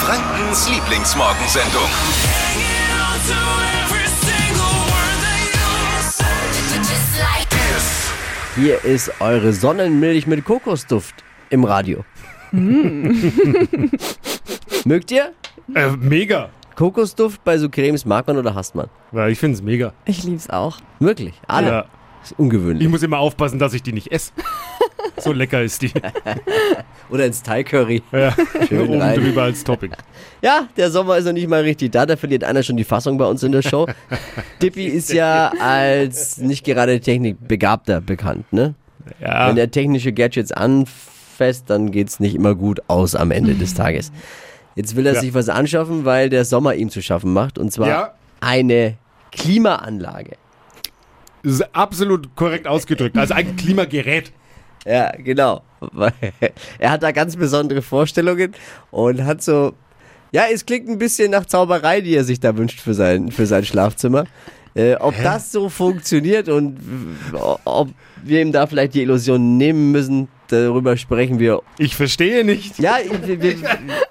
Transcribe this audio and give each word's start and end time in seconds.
Frankens 0.00 0.68
Lieblingsmorgensendung. 0.68 1.88
Hier 8.56 8.82
ist 8.84 9.12
eure 9.20 9.52
Sonnenmilch 9.52 10.26
mit 10.26 10.44
Kokosduft 10.44 11.14
im 11.50 11.64
Radio. 11.64 12.04
Mögt 14.84 15.10
ihr 15.12 15.32
Äh, 15.74 15.90
mega. 15.98 16.48
Kokosduft 16.74 17.44
bei 17.44 17.58
so 17.58 17.68
Cremes? 17.68 18.04
Mag 18.04 18.26
man 18.26 18.36
oder 18.38 18.54
hasst 18.54 18.74
man? 18.74 18.88
Ja, 19.12 19.28
ich 19.28 19.38
finde 19.38 19.54
es 19.56 19.62
mega. 19.62 19.92
Ich 20.04 20.24
lieb's 20.24 20.50
auch. 20.50 20.78
Wirklich? 20.98 21.40
Alle? 21.46 21.68
Ja. 21.68 21.84
Ist 22.22 22.34
ungewöhnlich. 22.38 22.84
Ich 22.84 22.90
muss 22.90 23.02
immer 23.02 23.18
aufpassen, 23.18 23.58
dass 23.58 23.74
ich 23.74 23.82
die 23.82 23.92
nicht 23.92 24.10
esse. 24.12 24.32
so 25.18 25.32
lecker 25.32 25.62
ist 25.62 25.82
die. 25.82 25.90
Oder 27.10 27.26
ins 27.26 27.42
Thai 27.42 27.64
Curry. 27.64 28.02
Ja, 28.12 28.34
Schön 28.68 28.88
oben 28.88 29.00
rein. 29.00 29.18
drüber 29.20 29.42
als 29.44 29.64
Topping. 29.64 29.92
Ja, 30.42 30.68
der 30.76 30.90
Sommer 30.90 31.16
ist 31.18 31.24
noch 31.24 31.32
nicht 31.32 31.48
mal 31.48 31.62
richtig 31.62 31.92
da. 31.92 32.06
Da 32.06 32.16
verliert 32.16 32.44
einer 32.44 32.62
schon 32.62 32.76
die 32.76 32.84
Fassung 32.84 33.18
bei 33.18 33.26
uns 33.26 33.42
in 33.42 33.52
der 33.52 33.62
Show. 33.62 33.86
Dippy 34.62 34.86
ist 34.86 35.12
ja 35.12 35.52
als 35.60 36.38
nicht 36.38 36.64
gerade 36.64 37.00
Technikbegabter 37.00 38.00
bekannt, 38.00 38.52
ne? 38.52 38.74
Ja, 39.20 39.48
Wenn 39.48 39.56
er 39.56 39.70
technische 39.70 40.12
Gadgets 40.12 40.52
anfasst, 40.52 41.64
dann 41.68 41.90
geht's 41.90 42.20
nicht 42.20 42.34
immer 42.34 42.54
gut 42.54 42.80
aus 42.86 43.14
am 43.14 43.30
Ende 43.30 43.54
des 43.54 43.74
Tages. 43.74 44.12
Jetzt 44.76 44.94
will 44.94 45.06
er 45.06 45.14
Ja. 45.14 45.20
sich 45.20 45.34
was 45.34 45.48
anschaffen, 45.48 46.04
weil 46.04 46.30
der 46.30 46.44
Sommer 46.44 46.74
ihm 46.74 46.90
zu 46.90 47.02
schaffen 47.02 47.32
macht. 47.32 47.58
Und 47.58 47.72
zwar 47.72 47.88
Ja. 47.88 48.14
eine 48.40 48.94
Klimaanlage. 49.32 50.36
Das 51.42 51.54
ist 51.54 51.74
absolut 51.74 52.34
korrekt 52.36 52.66
ausgedrückt. 52.66 53.16
Also 53.16 53.34
ein 53.34 53.56
Klimagerät. 53.56 54.32
Ja, 54.86 55.12
genau. 55.16 55.62
Er 56.78 56.90
hat 56.90 57.02
da 57.02 57.12
ganz 57.12 57.36
besondere 57.36 57.82
Vorstellungen 57.82 58.54
und 58.90 59.24
hat 59.24 59.42
so. 59.42 59.72
Ja, 60.32 60.44
es 60.52 60.64
klingt 60.64 60.88
ein 60.88 60.98
bisschen 60.98 61.32
nach 61.32 61.44
Zauberei, 61.46 62.02
die 62.02 62.14
er 62.14 62.24
sich 62.24 62.38
da 62.38 62.56
wünscht 62.56 62.80
für 62.80 62.94
sein, 62.94 63.32
für 63.32 63.46
sein 63.46 63.64
Schlafzimmer. 63.64 64.26
Äh, 64.74 64.94
ob 64.96 65.14
das 65.20 65.50
so 65.50 65.68
funktioniert 65.68 66.48
und 66.48 66.78
ob 67.64 67.88
wir 68.22 68.40
ihm 68.40 68.52
da 68.52 68.68
vielleicht 68.68 68.94
die 68.94 69.02
Illusion 69.02 69.56
nehmen 69.56 69.90
müssen, 69.90 70.28
darüber 70.46 70.96
sprechen 70.96 71.40
wir. 71.40 71.62
Ich 71.78 71.96
verstehe 71.96 72.44
nicht. 72.44 72.78
Ja, 72.78 72.98
wir, 73.24 73.42
wir, 73.42 73.56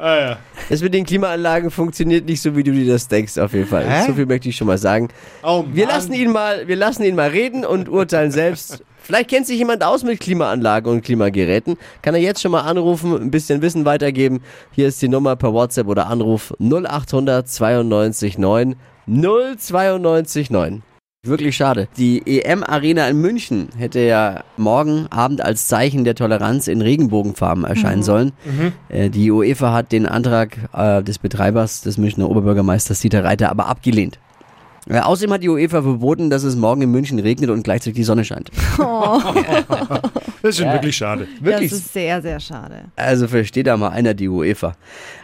Ah, 0.00 0.16
ja. 0.20 0.38
das 0.68 0.80
mit 0.80 0.94
den 0.94 1.04
Klimaanlagen 1.04 1.70
funktioniert 1.70 2.24
nicht 2.24 2.40
so, 2.40 2.56
wie 2.56 2.62
du 2.62 2.70
dir 2.70 2.86
das 2.92 3.08
denkst, 3.08 3.36
auf 3.38 3.52
jeden 3.52 3.66
Fall. 3.66 3.84
Hä? 3.84 4.06
So 4.06 4.14
viel 4.14 4.26
möchte 4.26 4.48
ich 4.48 4.56
schon 4.56 4.68
mal 4.68 4.78
sagen. 4.78 5.08
Oh, 5.42 5.64
Wir 5.72 5.86
lassen 5.86 6.12
ihn 6.12 6.30
mal, 6.30 6.68
wir 6.68 6.76
lassen 6.76 7.02
ihn 7.02 7.16
mal 7.16 7.30
reden 7.30 7.64
und 7.64 7.88
urteilen 7.88 8.30
selbst. 8.30 8.84
Vielleicht 9.02 9.30
kennt 9.30 9.46
sich 9.46 9.56
jemand 9.58 9.82
aus 9.82 10.04
mit 10.04 10.20
Klimaanlagen 10.20 10.92
und 10.92 11.02
Klimageräten. 11.02 11.78
Kann 12.02 12.14
er 12.14 12.20
jetzt 12.20 12.42
schon 12.42 12.52
mal 12.52 12.60
anrufen, 12.60 13.14
ein 13.16 13.30
bisschen 13.30 13.62
Wissen 13.62 13.86
weitergeben. 13.86 14.40
Hier 14.70 14.86
ist 14.86 15.00
die 15.00 15.08
Nummer 15.08 15.34
per 15.34 15.52
WhatsApp 15.54 15.88
oder 15.88 16.08
Anruf 16.08 16.52
0800 16.60 17.48
92 17.48 18.36
9 18.36 18.76
092 19.06 20.50
9. 20.50 20.82
Wirklich 21.28 21.56
schade. 21.56 21.88
Die 21.96 22.40
EM-Arena 22.40 23.08
in 23.08 23.20
München 23.20 23.68
hätte 23.76 24.00
ja 24.00 24.42
morgen 24.56 25.06
Abend 25.10 25.40
als 25.40 25.68
Zeichen 25.68 26.04
der 26.04 26.14
Toleranz 26.14 26.68
in 26.68 26.80
Regenbogenfarben 26.80 27.64
erscheinen 27.64 28.02
sollen. 28.02 28.32
Äh, 28.88 29.10
die 29.10 29.30
UEFA 29.30 29.72
hat 29.72 29.92
den 29.92 30.06
Antrag 30.06 30.56
äh, 30.72 31.02
des 31.02 31.18
Betreibers, 31.18 31.82
des 31.82 31.98
Münchner 31.98 32.28
Oberbürgermeisters 32.28 33.00
Dieter 33.00 33.24
Reiter, 33.24 33.50
aber 33.50 33.66
abgelehnt. 33.66 34.18
Äh, 34.88 35.00
außerdem 35.00 35.34
hat 35.34 35.42
die 35.42 35.48
UEFA 35.48 35.82
verboten, 35.82 36.30
dass 36.30 36.44
es 36.44 36.56
morgen 36.56 36.82
in 36.82 36.90
München 36.90 37.18
regnet 37.18 37.50
und 37.50 37.62
gleichzeitig 37.62 37.96
die 37.96 38.04
Sonne 38.04 38.24
scheint. 38.24 38.50
Das 40.40 40.50
ist 40.50 40.58
schon 40.62 40.72
wirklich 40.72 40.96
schade. 40.96 41.26
Wirklich. 41.40 41.70
Das 41.70 41.80
ist 41.80 41.92
sehr, 41.92 42.22
sehr 42.22 42.38
schade. 42.38 42.84
Also 42.94 43.26
versteht 43.26 43.66
da 43.66 43.76
mal 43.76 43.88
einer 43.88 44.14
die 44.14 44.28
UEFA. 44.28 44.74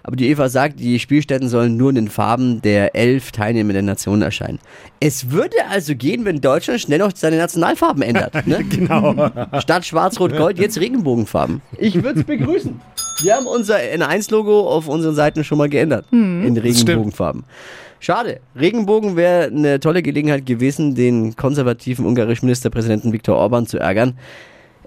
Aber 0.02 0.16
die 0.16 0.28
UEFA 0.28 0.48
sagt, 0.48 0.80
die 0.80 0.98
Spielstätten 0.98 1.48
sollen 1.48 1.76
nur 1.76 1.90
in 1.90 1.94
den 1.94 2.08
Farben 2.08 2.60
der 2.62 2.96
elf 2.96 3.30
teilnehmenden 3.30 3.86
Nationen 3.86 4.22
erscheinen. 4.22 4.58
Es 4.98 5.30
würde 5.30 5.56
also 5.70 5.94
gehen, 5.94 6.24
wenn 6.24 6.40
Deutschland 6.40 6.80
schnell 6.80 6.98
noch 6.98 7.12
seine 7.14 7.36
Nationalfarben 7.38 8.02
ändert. 8.02 8.34
Ne? 8.46 8.64
Genau. 8.64 9.30
Statt 9.60 9.86
Schwarz-Rot-Gold 9.86 10.58
jetzt 10.58 10.78
Regenbogenfarben. 10.78 11.62
Ich 11.78 12.02
würde 12.02 12.20
es 12.20 12.26
begrüßen. 12.26 12.80
Wir 13.22 13.36
haben 13.36 13.46
unser 13.46 13.76
N1-Logo 13.76 14.68
auf 14.68 14.88
unseren 14.88 15.14
Seiten 15.14 15.44
schon 15.44 15.58
mal 15.58 15.68
geändert. 15.68 16.06
In 16.10 16.56
Regenbogenfarben. 16.56 17.44
Schade. 18.04 18.40
Regenbogen 18.54 19.16
wäre 19.16 19.46
eine 19.46 19.80
tolle 19.80 20.02
Gelegenheit 20.02 20.44
gewesen, 20.44 20.94
den 20.94 21.36
konservativen 21.36 22.04
ungarischen 22.04 22.44
Ministerpräsidenten 22.44 23.14
Viktor 23.14 23.34
Orban 23.34 23.66
zu 23.66 23.78
ärgern. 23.78 24.18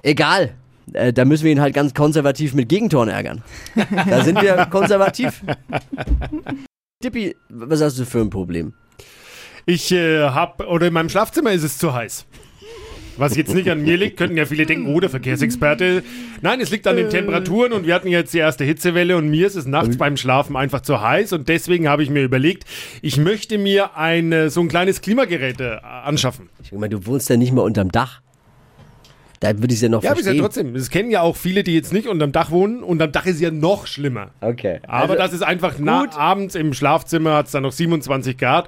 Egal. 0.03 0.53
Äh, 0.93 1.11
Da 1.13 1.25
müssen 1.25 1.45
wir 1.45 1.51
ihn 1.51 1.59
halt 1.59 1.73
ganz 1.73 1.95
konservativ 1.95 2.53
mit 2.53 2.69
Gegentoren 2.69 3.09
ärgern. 3.09 3.41
Da 4.07 4.23
sind 4.23 4.39
wir 4.39 4.67
konservativ. 4.67 5.43
Tippi, 7.01 7.35
was 7.49 7.81
hast 7.81 7.97
du 7.97 8.05
für 8.05 8.19
ein 8.19 8.29
Problem? 8.29 8.73
Ich 9.65 9.91
äh, 9.91 10.21
hab, 10.21 10.61
oder 10.67 10.85
in 10.85 10.93
meinem 10.93 11.09
Schlafzimmer 11.09 11.51
ist 11.53 11.63
es 11.63 11.79
zu 11.79 11.91
heiß. 11.95 12.23
Was 13.17 13.35
jetzt 13.35 13.53
nicht 13.53 13.69
an 13.69 13.81
mir 13.83 13.97
liegt, 13.97 14.17
könnten 14.17 14.37
ja 14.37 14.45
viele 14.45 14.65
denken, 14.65 14.93
oh, 14.93 14.99
der 14.99 15.09
Verkehrsexperte. 15.09 16.03
Nein, 16.41 16.61
es 16.61 16.69
liegt 16.69 16.85
an 16.87 16.95
den 16.97 17.09
Temperaturen 17.09 17.73
und 17.73 17.85
wir 17.87 17.95
hatten 17.95 18.07
jetzt 18.07 18.33
die 18.33 18.37
erste 18.37 18.63
Hitzewelle 18.63 19.17
und 19.17 19.29
mir 19.29 19.47
ist 19.47 19.55
es 19.55 19.65
nachts 19.65 19.97
beim 19.97 20.17
Schlafen 20.17 20.55
einfach 20.55 20.81
zu 20.81 21.01
heiß 21.01 21.33
und 21.33 21.49
deswegen 21.49 21.87
habe 21.89 22.03
ich 22.03 22.09
mir 22.09 22.23
überlegt, 22.23 22.65
ich 23.01 23.17
möchte 23.17 23.57
mir 23.57 23.97
ein, 23.97 24.31
äh, 24.31 24.49
so 24.49 24.61
ein 24.61 24.67
kleines 24.67 25.01
Klimagerät 25.01 25.59
äh, 25.59 25.77
anschaffen. 26.03 26.49
Ich 26.63 26.71
meine, 26.71 26.89
du 26.89 27.05
wohnst 27.05 27.29
ja 27.29 27.37
nicht 27.37 27.51
mal 27.53 27.61
unterm 27.61 27.91
Dach. 27.91 28.21
Da 29.39 29.49
würde 29.49 29.67
ich 29.67 29.73
es 29.75 29.81
ja 29.81 29.89
noch 29.89 30.01
Ja, 30.03 30.11
aber 30.11 30.19
ist 30.19 30.25
ja 30.25 30.31
verstehen. 30.31 30.43
trotzdem, 30.43 30.73
das 30.73 30.89
kennen 30.89 31.11
ja 31.11 31.21
auch 31.21 31.35
viele, 31.35 31.63
die 31.63 31.75
jetzt 31.75 31.93
nicht 31.93 32.07
unterm 32.07 32.31
Dach 32.31 32.49
wohnen. 32.49 32.81
Unterm 32.81 33.11
Dach 33.11 33.25
ist 33.27 33.39
ja 33.39 33.51
noch 33.51 33.85
schlimmer. 33.85 34.31
Okay. 34.41 34.79
Aber 34.87 35.01
Also, 35.03 35.15
das 35.15 35.33
ist 35.33 35.43
einfach 35.43 35.75
na, 35.77 36.01
gut. 36.05 36.17
abends 36.17 36.55
im 36.55 36.73
Schlafzimmer 36.73 37.35
hat 37.35 37.45
es 37.45 37.51
dann 37.51 37.61
noch 37.63 37.71
27 37.71 38.35
Grad. 38.37 38.67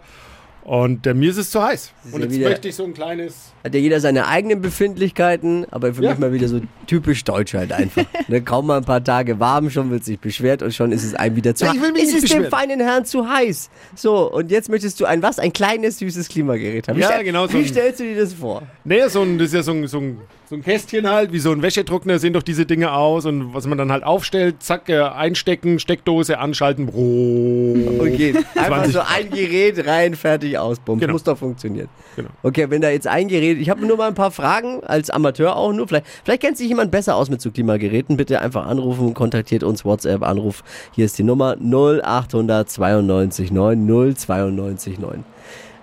Und 0.64 1.08
äh, 1.08 1.14
mir 1.16 1.32
ist 1.32 1.38
es 1.38 1.50
zu 1.50 1.64
heiß. 1.64 1.92
ist 2.06 2.14
Und 2.14 2.20
ja 2.22 2.26
jetzt 2.28 2.36
wieder- 2.36 2.50
möchte 2.50 2.68
ich 2.68 2.76
so 2.76 2.84
ein 2.84 2.94
kleines. 2.94 3.54
hat 3.64 3.74
ja 3.74 3.80
jeder 3.80 4.00
seine 4.00 4.28
eigenen 4.28 4.62
Befindlichkeiten, 4.62 5.66
aber 5.72 5.94
für 5.94 6.04
Ja. 6.04 6.12
mich 6.12 6.20
mal 6.20 6.32
wieder 6.34 6.48
so 6.48 6.62
typisch 6.86 7.24
deutsch 7.24 7.54
halt 7.56 7.72
einfach. 7.72 8.04
ne, 8.28 8.42
kaum 8.42 8.68
mal 8.68 8.78
ein 8.78 8.86
paar 8.86 9.04
Tage 9.04 9.40
warm, 9.40 9.70
schon 9.70 9.90
wird 9.90 10.04
sich 10.04 10.20
beschwert 10.20 10.62
und 10.62 10.74
schon 10.74 10.92
ist 10.92 11.04
es 11.04 11.16
einem 11.16 11.36
wieder 11.36 11.56
zu 11.56 11.66
Ja, 11.66 11.72
heiß. 11.72 11.78
ich 11.78 11.84
will 11.84 11.92
mich 11.94 12.04
Ist 12.04 12.14
nicht 12.14 12.24
es 12.26 12.30
dem 12.30 12.44
beschweren. 12.44 12.52
feinen 12.52 12.80
Herrn 12.82 13.06
zu 13.06 13.28
heiß? 13.28 13.70
So, 13.96 14.32
und 14.32 14.52
jetzt 14.52 14.70
möchtest 14.70 15.00
du 15.00 15.06
ein 15.06 15.24
was? 15.24 15.40
Ein 15.40 15.54
kleines, 15.54 15.98
süßes 16.00 16.28
Klimagerät 16.30 16.88
haben. 16.88 16.98
Wie 16.98 17.02
Ja, 17.02 17.22
genau 17.24 17.48
so 17.48 17.54
Wie 17.54 17.66
stellst 17.68 18.00
du 18.00 18.04
dir 18.04 18.18
das 18.20 18.34
vor? 18.34 18.62
Nee, 18.84 19.08
so 19.08 19.22
ein, 19.24 19.38
das 19.40 19.48
ist 19.48 19.54
ja 19.56 19.64
so 19.64 19.72
ein, 19.72 19.88
so, 19.88 20.00
ein, 20.00 20.18
so 20.50 20.56
ein 20.56 20.64
Kästchen 20.64 21.08
halt, 21.08 21.32
wie 21.32 21.38
so 21.38 21.52
ein 21.52 21.62
Wäschetrockner 21.62 22.18
sehen 22.18 22.34
doch 22.34 22.42
diese 22.42 22.66
Dinge 22.66 22.92
aus. 22.92 23.28
Und 23.28 23.54
was 23.54 23.68
man 23.68 23.78
dann 23.78 23.92
halt 23.92 24.04
aufstellt, 24.04 24.64
zack, 24.64 24.90
äh, 24.90 25.00
einstecken, 25.00 25.78
Steckdose 25.78 26.40
anschalten, 26.40 26.88
bro. 26.88 27.76
Okay, 28.00 28.34
einfach 28.56 28.84
20 28.84 28.94
so 28.94 29.00
ein 29.02 29.30
Gerät 29.30 29.86
rein, 29.86 30.16
fertig, 30.16 30.58
ausbumsen. 30.58 31.02
Genau. 31.02 31.14
Muss 31.14 31.24
doch 31.24 31.38
funktionieren. 31.38 31.88
Genau. 32.16 32.30
Okay, 32.42 32.66
wenn 32.70 32.82
da 32.82 32.90
jetzt 32.90 33.06
ein 33.06 33.28
Gerät, 33.28 33.60
ich 33.60 33.70
habe 33.70 33.86
nur 33.86 33.96
mal 33.96 34.08
ein 34.08 34.16
paar 34.16 34.32
Fragen 34.32 34.84
als 34.84 35.12
Amateur 35.12 35.56
auch 35.56 35.72
nur. 35.72 35.88
Vielleicht, 35.88 36.08
vielleicht 36.24 36.42
kennt 36.42 36.58
sich 36.58 36.68
jemand 36.68 36.90
besser 36.90 37.16
aus 37.16 37.30
mit 37.30 37.42
so 37.42 37.52
Klimageräten. 37.52 38.18
Bitte 38.18 38.42
einfach 38.42 38.66
anrufen, 38.66 39.14
kontaktiert 39.14 39.62
uns 39.62 39.86
WhatsApp, 39.86 40.24
Anruf. 40.24 40.64
Hier 40.94 41.06
ist 41.06 41.20
die 41.20 41.24
Nummer 41.24 41.58
0800 41.62 42.68
92 42.68 43.52
9 43.52 44.16
092 44.16 44.98
9. 44.98 45.24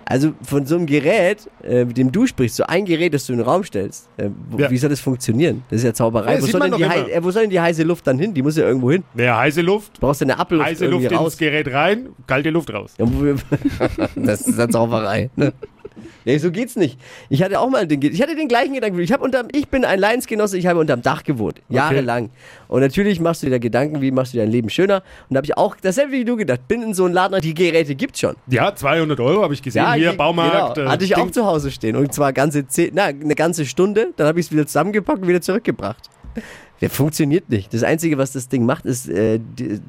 Also 0.09 0.33
von 0.41 0.65
so 0.65 0.75
einem 0.75 0.85
Gerät, 0.85 1.49
äh, 1.63 1.83
mit 1.83 1.97
dem 1.97 2.11
du 2.11 2.25
sprichst, 2.25 2.55
so 2.55 2.63
ein 2.63 2.85
Gerät, 2.85 3.13
das 3.13 3.25
du 3.25 3.33
in 3.33 3.39
den 3.39 3.45
Raum 3.47 3.63
stellst, 3.63 4.07
äh, 4.15 4.29
wo, 4.49 4.57
Ja. 4.57 4.71
wie 4.71 4.77
soll 4.77 4.89
das 4.89 5.01
funktionieren? 5.01 5.63
Das 5.69 5.79
ist 5.79 5.83
ja 5.83 5.93
Zauberei. 5.93 6.35
Ja, 6.35 6.41
wo, 6.41 6.45
soll 6.45 6.61
äh, 6.61 7.23
wo 7.23 7.31
soll 7.31 7.41
denn 7.43 7.49
die 7.51 7.59
heiße 7.59 7.83
Luft 7.83 8.07
dann 8.07 8.17
hin? 8.17 8.33
Die 8.33 8.41
muss 8.41 8.55
ja 8.55 8.65
irgendwo 8.65 8.89
hin. 8.91 9.03
Ja, 9.15 9.37
heiße 9.37 9.61
Luft, 9.61 9.97
Du 9.97 10.01
brauchst 10.01 10.21
ja 10.21 10.25
eine 10.25 10.39
Abluft 10.39 10.63
heiße 10.65 10.85
irgendwie 10.85 11.07
Luft 11.07 11.19
raus. 11.19 11.33
ins 11.33 11.37
Gerät 11.39 11.71
rein, 11.73 12.09
kalte 12.25 12.49
Luft 12.51 12.73
raus. 12.73 12.93
Ja, 12.97 13.05
das 14.15 14.47
ist 14.47 14.57
ja 14.57 14.69
Zauberei. 14.69 15.29
Ne? 15.35 15.51
Nee, 16.25 16.37
so 16.39 16.51
geht's 16.51 16.75
nicht. 16.75 16.99
Ich 17.29 17.41
hatte 17.41 17.59
auch 17.59 17.69
mal 17.69 17.87
den, 17.87 18.01
ich 18.01 18.21
hatte 18.21 18.35
den 18.35 18.47
gleichen 18.47 18.73
Gedanken. 18.73 18.99
Ich, 18.99 19.11
hab 19.11 19.21
unterm, 19.21 19.47
ich 19.51 19.69
bin 19.69 19.85
ein 19.85 19.99
Leidensgenosse, 19.99 20.57
ich 20.57 20.67
habe 20.67 20.79
unterm 20.79 21.01
Dach 21.01 21.23
gewohnt. 21.23 21.61
Jahrelang. 21.69 22.29
Und 22.67 22.81
natürlich 22.81 23.19
machst 23.19 23.43
du 23.43 23.49
dir 23.49 23.59
Gedanken, 23.59 24.01
wie 24.01 24.11
machst 24.11 24.33
du 24.33 24.37
dein 24.37 24.51
Leben 24.51 24.69
schöner. 24.69 25.03
Und 25.29 25.33
da 25.35 25.37
habe 25.37 25.45
ich 25.45 25.57
auch 25.57 25.75
dasselbe 25.81 26.11
wie 26.11 26.25
du 26.25 26.35
gedacht. 26.35 26.67
Bin 26.67 26.81
in 26.81 26.93
so 26.93 27.05
einem 27.05 27.13
Laden, 27.13 27.39
die 27.41 27.53
Geräte 27.53 27.95
gibt's 27.95 28.19
schon. 28.19 28.35
Ja, 28.47 28.75
200 28.75 29.19
Euro 29.19 29.41
habe 29.41 29.53
ich 29.53 29.61
gesehen. 29.61 29.83
Hier, 29.97 30.13
Baumarkt. 30.13 30.75
Genau. 30.75 30.87
äh, 30.87 30.91
Hatte 30.91 31.05
ich 31.05 31.15
auch 31.15 31.23
Ding. 31.23 31.33
zu 31.33 31.45
Hause 31.45 31.71
stehen. 31.71 31.95
Und 31.95 32.13
zwar 32.13 32.33
ganze 32.33 32.67
zehn, 32.67 32.91
na, 32.93 33.05
eine 33.05 33.35
ganze 33.35 33.65
Stunde. 33.65 34.13
Dann 34.15 34.27
habe 34.27 34.39
ich 34.39 34.47
es 34.47 34.51
wieder 34.51 34.65
zusammengepackt 34.65 35.21
und 35.21 35.27
wieder 35.27 35.41
zurückgebracht. 35.41 36.09
Der 36.81 36.89
funktioniert 36.89 37.49
nicht. 37.49 37.73
Das 37.73 37.83
Einzige, 37.83 38.17
was 38.17 38.31
das 38.31 38.49
Ding 38.49 38.65
macht, 38.65 38.85
ist, 38.85 39.09
äh, 39.09 39.39
die, 39.39 39.79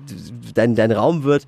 dein, 0.55 0.75
dein 0.75 0.91
Raum 0.93 1.23
wird, 1.25 1.47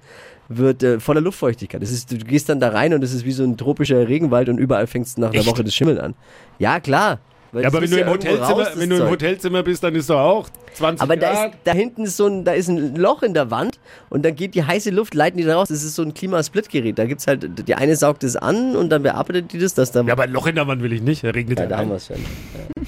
wird 0.48 0.82
äh, 0.82 1.00
voller 1.00 1.20
Luftfeuchtigkeit. 1.20 1.80
Das 1.80 1.90
ist, 1.90 2.12
du 2.12 2.18
gehst 2.18 2.48
dann 2.48 2.60
da 2.60 2.68
rein 2.70 2.92
und 2.92 3.02
es 3.02 3.14
ist 3.14 3.24
wie 3.24 3.32
so 3.32 3.44
ein 3.44 3.56
tropischer 3.56 4.06
Regenwald 4.08 4.48
und 4.48 4.58
überall 4.58 4.86
fängst 4.86 5.16
du 5.16 5.22
nach 5.22 5.30
einer 5.30 5.38
Echt? 5.38 5.48
Woche 5.48 5.64
das 5.64 5.74
Schimmeln 5.74 5.98
an. 5.98 6.14
Ja, 6.58 6.80
klar. 6.80 7.20
Weil 7.52 7.62
Ja, 7.62 7.68
aber 7.68 7.80
wenn 7.82 7.90
du, 7.90 7.96
muss 7.96 8.04
im 8.04 8.10
Hotelzimmer, 8.10 8.46
raus, 8.48 8.68
wenn 8.76 8.90
du 8.90 8.96
im. 8.96 9.08
Hotelzimmer 9.08 9.62
bist, 9.62 9.82
dann 9.82 9.94
ist 9.94 10.08
doch 10.10 10.20
auch 10.20 10.48
20 10.74 11.02
Aber 11.02 11.16
da, 11.16 11.32
Grad. 11.32 11.50
ist, 11.50 11.58
da 11.64 11.72
hinten 11.72 12.04
ist 12.04 12.16
so 12.16 12.26
ein, 12.26 12.44
da 12.44 12.52
ist 12.52 12.68
ein 12.68 12.94
Loch 12.96 13.22
in 13.22 13.34
der 13.34 13.50
Wand 13.50 13.78
und 14.08 14.24
dann 14.24 14.36
geht 14.36 14.54
die 14.54 14.62
heiße 14.64 14.90
Luft, 14.90 15.14
leiten 15.14 15.38
die 15.38 15.44
da 15.44 15.56
raus. 15.56 15.68
Das 15.68 15.82
ist 15.82 15.94
so 15.94 16.02
ein 16.02 16.14
Klimasplitgerät. 16.14 16.98
Da 16.98 17.06
gibt's 17.06 17.26
halt, 17.26 17.66
die 17.66 17.74
eine 17.74 17.96
saugt 17.96 18.22
es 18.24 18.36
an 18.36 18.76
und 18.76 18.90
dann 18.90 19.02
bearbeitet 19.02 19.52
die 19.52 19.58
das, 19.58 19.74
dass 19.74 19.90
da. 19.92 20.02
ja, 20.02 20.12
aber 20.12 20.24
ein 20.24 20.32
Loch 20.32 20.46
in 20.46 20.54
der 20.54 20.66
Wand 20.66 20.82
will 20.82 20.92
ich 20.92 21.02
nicht. 21.02 21.24
Regnet 21.24 21.58
Ja, 21.58 21.64
ja, 21.64 21.70
da 21.70 21.78
haben 21.78 21.88
wir 21.88 21.96
es 21.96 22.06
schon. 22.06 22.16
Ja. 22.16 22.79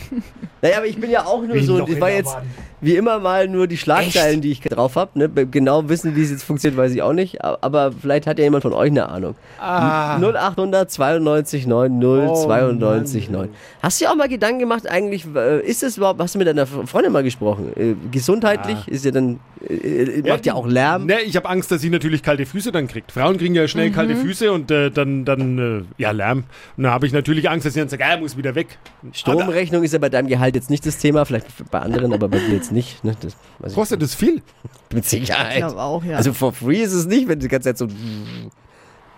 Naja, 0.60 0.76
aber 0.76 0.86
ich 0.86 1.00
bin 1.00 1.10
ja 1.10 1.24
auch 1.26 1.42
nur 1.42 1.54
Wie 1.54 1.64
so, 1.64 1.80
das 1.84 2.00
war 2.00 2.10
jetzt 2.10 2.34
Wand. 2.34 2.46
wie 2.80 2.94
immer 2.94 3.18
mal 3.18 3.48
nur 3.48 3.66
die 3.66 3.76
Schlagzeilen, 3.76 4.40
die 4.40 4.52
ich 4.52 4.60
drauf 4.60 4.94
habe. 4.94 5.18
Ne? 5.18 5.28
Genau 5.28 5.88
wissen, 5.88 6.14
wie 6.14 6.22
es 6.22 6.30
jetzt 6.30 6.44
funktioniert, 6.44 6.78
weiß 6.80 6.92
ich 6.92 7.02
auch 7.02 7.12
nicht. 7.12 7.42
Aber 7.44 7.90
vielleicht 7.90 8.28
hat 8.28 8.38
ja 8.38 8.44
jemand 8.44 8.62
von 8.62 8.72
euch 8.72 8.90
eine 8.90 9.08
Ahnung. 9.08 9.34
Ah. 9.58 10.18
0800 10.18 10.88
92 10.90 11.66
9 11.66 11.98
0 11.98 12.26
Oh, 12.30 12.44
92 12.44 13.28
9. 13.30 13.48
Hast 13.82 14.00
du 14.00 14.04
dir 14.04 14.10
auch 14.12 14.16
mal 14.16 14.28
Gedanken 14.28 14.60
gemacht, 14.60 14.88
eigentlich, 14.88 15.26
äh, 15.34 15.60
ist 15.66 15.82
es 15.82 15.96
überhaupt, 15.96 16.20
hast 16.20 16.34
du 16.34 16.38
mit 16.38 16.46
deiner 16.46 16.66
Freundin 16.66 17.12
mal 17.12 17.24
gesprochen? 17.24 17.72
Äh, 17.76 17.94
gesundheitlich 18.12 18.86
ist 18.86 19.04
ja 19.04 19.10
dann, 19.10 19.40
äh, 19.68 19.74
äh, 19.74 20.28
macht 20.28 20.46
ja 20.46 20.54
auch 20.54 20.66
Lärm. 20.66 21.06
Ne, 21.06 21.20
ich 21.22 21.36
habe 21.36 21.48
Angst, 21.48 21.70
dass 21.70 21.80
sie 21.80 21.90
natürlich 21.90 22.22
kalte 22.22 22.46
Füße 22.46 22.72
dann 22.72 22.88
kriegt. 22.88 23.12
Frauen 23.12 23.38
kriegen 23.38 23.54
ja 23.54 23.68
schnell 23.68 23.90
kalte 23.90 24.16
Füße 24.16 24.52
und 24.52 24.70
äh, 24.70 24.90
dann, 24.90 25.24
dann 25.24 25.58
äh, 25.58 26.02
ja, 26.02 26.10
Lärm. 26.10 26.44
Und 26.76 26.84
da 26.84 26.90
habe 26.90 27.06
ich 27.06 27.12
natürlich 27.12 27.48
Angst, 27.48 27.66
dass 27.66 27.74
sie 27.74 27.80
dann 27.80 27.88
sagt, 27.88 28.02
ah, 28.02 28.16
muss 28.16 28.36
wieder 28.36 28.54
weg. 28.54 28.78
Stromrechnung 29.12 29.82
ist 29.82 29.92
ja 29.92 29.98
bei 29.98 30.08
deinem 30.08 30.28
Gehalt 30.28 30.54
jetzt 30.54 30.70
nicht 30.70 30.86
das 30.86 30.98
Thema, 30.98 31.24
vielleicht 31.24 31.46
bei 31.70 31.78
anderen, 31.78 32.12
aber 32.12 32.28
bei 32.28 32.38
dir 32.38 32.54
jetzt 32.54 32.72
nicht. 32.72 33.04
Ne? 33.04 33.14
Das 33.20 33.36
weiß 33.58 33.72
ich 33.72 33.74
Kostet 33.74 34.02
das 34.02 34.14
viel? 34.14 34.42
mit 34.92 35.04
Sicherheit. 35.04 35.52
Ich 35.52 35.58
glaube 35.58 35.80
auch, 35.80 36.04
ja. 36.04 36.16
Also 36.16 36.32
for 36.32 36.52
free 36.52 36.82
ist 36.82 36.92
es 36.92 37.06
nicht, 37.06 37.28
wenn 37.28 37.38
die 37.38 37.48
ganze 37.48 37.70
Zeit 37.70 37.78
so. 37.78 37.88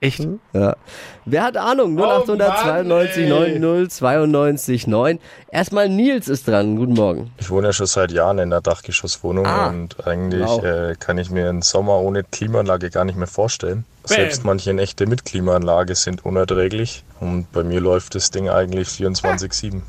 Echt? 0.01 0.27
Ja. 0.53 0.77
Wer 1.25 1.43
hat 1.45 1.57
Ahnung? 1.57 1.97
0800 1.99 2.29
Oh 2.49 2.67
Mann, 2.67 2.87
92 2.87 3.23
ey. 3.25 3.59
90 3.59 3.91
92 3.91 4.87
9. 4.87 5.19
Erstmal 5.51 5.89
Nils 5.89 6.29
ist 6.29 6.47
dran. 6.47 6.77
Guten 6.77 6.95
Morgen. 6.95 7.31
Ich 7.39 7.51
wohne 7.51 7.69
ja 7.69 7.73
schon 7.73 7.87
seit 7.87 8.13
Jahren 8.13 8.39
in 8.39 8.53
einer 8.53 8.61
Dachgeschosswohnung 8.61 9.47
Ah. 9.47 9.69
und 9.69 10.07
eigentlich 10.07 10.47
Wow. 10.47 10.63
äh, 10.65 10.95
kann 10.99 11.17
ich 11.19 11.31
mir 11.31 11.49
einen 11.49 11.63
Sommer 11.63 12.01
ohne 12.01 12.23
Klimaanlage 12.25 12.91
gar 12.91 13.05
nicht 13.05 13.17
mehr 13.17 13.27
vorstellen. 13.29 13.85
Selbst 14.05 14.45
manche 14.45 14.75
Nächte 14.75 15.07
mit 15.07 15.25
Klimaanlage 15.25 15.95
sind 15.95 16.27
unerträglich 16.27 17.05
und 17.21 17.51
bei 17.53 17.65
mir 17.65 17.81
läuft 17.81 18.15
das 18.15 18.31
Ding 18.31 18.51
eigentlich 18.51 18.89
24-7. 18.89 19.81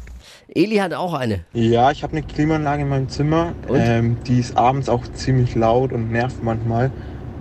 Eli 0.53 0.77
hat 0.77 0.93
auch 0.93 1.13
eine. 1.13 1.43
Ja, 1.51 1.91
ich 1.91 2.03
habe 2.03 2.13
eine 2.13 2.23
Klimaanlage 2.23 2.83
in 2.83 2.89
meinem 2.89 3.09
Zimmer. 3.09 3.51
Und? 3.67 3.79
Ähm, 3.81 4.17
die 4.25 4.39
ist 4.39 4.55
abends 4.55 4.87
auch 4.87 5.01
ziemlich 5.15 5.55
laut 5.55 5.91
und 5.91 6.11
nervt 6.11 6.41
manchmal. 6.43 6.91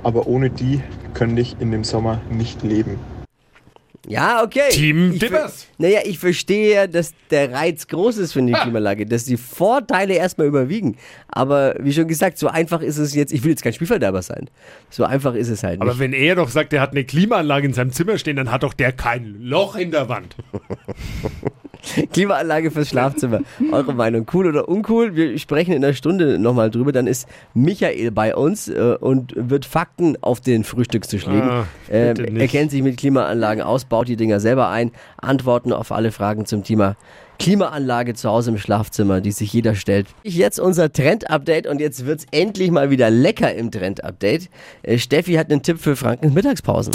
Aber 0.02 0.26
ohne 0.26 0.50
die 0.50 0.82
könnte 1.14 1.40
ich 1.40 1.56
in 1.60 1.70
dem 1.70 1.84
Sommer 1.84 2.20
nicht 2.30 2.62
leben. 2.62 2.98
Ja, 4.06 4.42
okay. 4.42 4.68
Team 4.70 5.12
ich, 5.12 5.20
Dippers. 5.20 5.66
Naja, 5.78 6.00
ich 6.04 6.18
verstehe 6.18 6.74
ja, 6.74 6.86
dass 6.86 7.14
der 7.30 7.52
Reiz 7.52 7.86
groß 7.86 8.18
ist 8.18 8.32
für 8.32 8.42
die 8.42 8.52
Klimaanlage, 8.52 9.06
dass 9.06 9.24
die 9.24 9.36
Vorteile 9.38 10.14
erstmal 10.14 10.46
überwiegen. 10.46 10.96
Aber 11.28 11.74
wie 11.80 11.92
schon 11.92 12.06
gesagt, 12.06 12.38
so 12.38 12.48
einfach 12.48 12.82
ist 12.82 12.98
es 12.98 13.14
jetzt. 13.14 13.32
Ich 13.32 13.44
will 13.44 13.50
jetzt 13.50 13.62
kein 13.62 13.72
Spielverderber 13.72 14.20
sein. 14.20 14.50
So 14.90 15.04
einfach 15.04 15.34
ist 15.34 15.48
es 15.48 15.62
halt 15.62 15.80
Aber 15.80 15.92
nicht. 15.92 16.00
wenn 16.00 16.12
er 16.12 16.34
doch 16.34 16.50
sagt, 16.50 16.72
er 16.74 16.82
hat 16.82 16.90
eine 16.90 17.04
Klimaanlage 17.04 17.66
in 17.66 17.72
seinem 17.72 17.92
Zimmer 17.92 18.18
stehen, 18.18 18.36
dann 18.36 18.50
hat 18.50 18.62
doch 18.62 18.74
der 18.74 18.92
kein 18.92 19.36
Loch 19.40 19.76
in 19.76 19.90
der 19.90 20.08
Wand. 20.08 20.36
Klimaanlage 22.12 22.70
fürs 22.70 22.88
Schlafzimmer. 22.88 23.40
Eure 23.72 23.94
Meinung, 23.94 24.26
cool 24.32 24.46
oder 24.46 24.68
uncool? 24.68 25.16
Wir 25.16 25.38
sprechen 25.38 25.72
in 25.72 25.84
einer 25.84 25.94
Stunde 25.94 26.38
nochmal 26.38 26.70
drüber. 26.70 26.92
Dann 26.92 27.06
ist 27.06 27.28
Michael 27.54 28.10
bei 28.10 28.34
uns 28.34 28.68
äh, 28.68 28.96
und 29.00 29.32
wird 29.36 29.64
Fakten 29.64 30.16
auf 30.22 30.40
den 30.40 30.64
Frühstückstisch 30.64 31.26
legen. 31.26 31.48
Ah, 31.48 31.66
ähm, 31.90 32.36
er 32.36 32.48
kennt 32.48 32.70
sich 32.70 32.82
mit 32.82 32.96
Klimaanlagen 32.96 33.62
aus, 33.62 33.84
baut 33.84 34.08
die 34.08 34.16
Dinger 34.16 34.40
selber 34.40 34.68
ein. 34.68 34.90
Antworten 35.16 35.72
auf 35.72 35.92
alle 35.92 36.12
Fragen 36.12 36.46
zum 36.46 36.64
Thema 36.64 36.96
Klimaanlage 37.38 38.14
zu 38.14 38.30
Hause 38.30 38.50
im 38.50 38.58
Schlafzimmer, 38.58 39.20
die 39.20 39.32
sich 39.32 39.52
jeder 39.52 39.74
stellt. 39.74 40.06
Jetzt 40.22 40.60
unser 40.60 40.92
Trend-Update 40.92 41.66
und 41.66 41.80
jetzt 41.80 42.06
wird's 42.06 42.26
endlich 42.30 42.70
mal 42.70 42.90
wieder 42.90 43.10
lecker 43.10 43.54
im 43.54 43.70
Trend-Update. 43.70 44.48
Äh, 44.82 44.98
Steffi 44.98 45.34
hat 45.34 45.50
einen 45.50 45.62
Tipp 45.62 45.80
für 45.80 45.96
Frankens 45.96 46.32
Mittagspausen. 46.32 46.94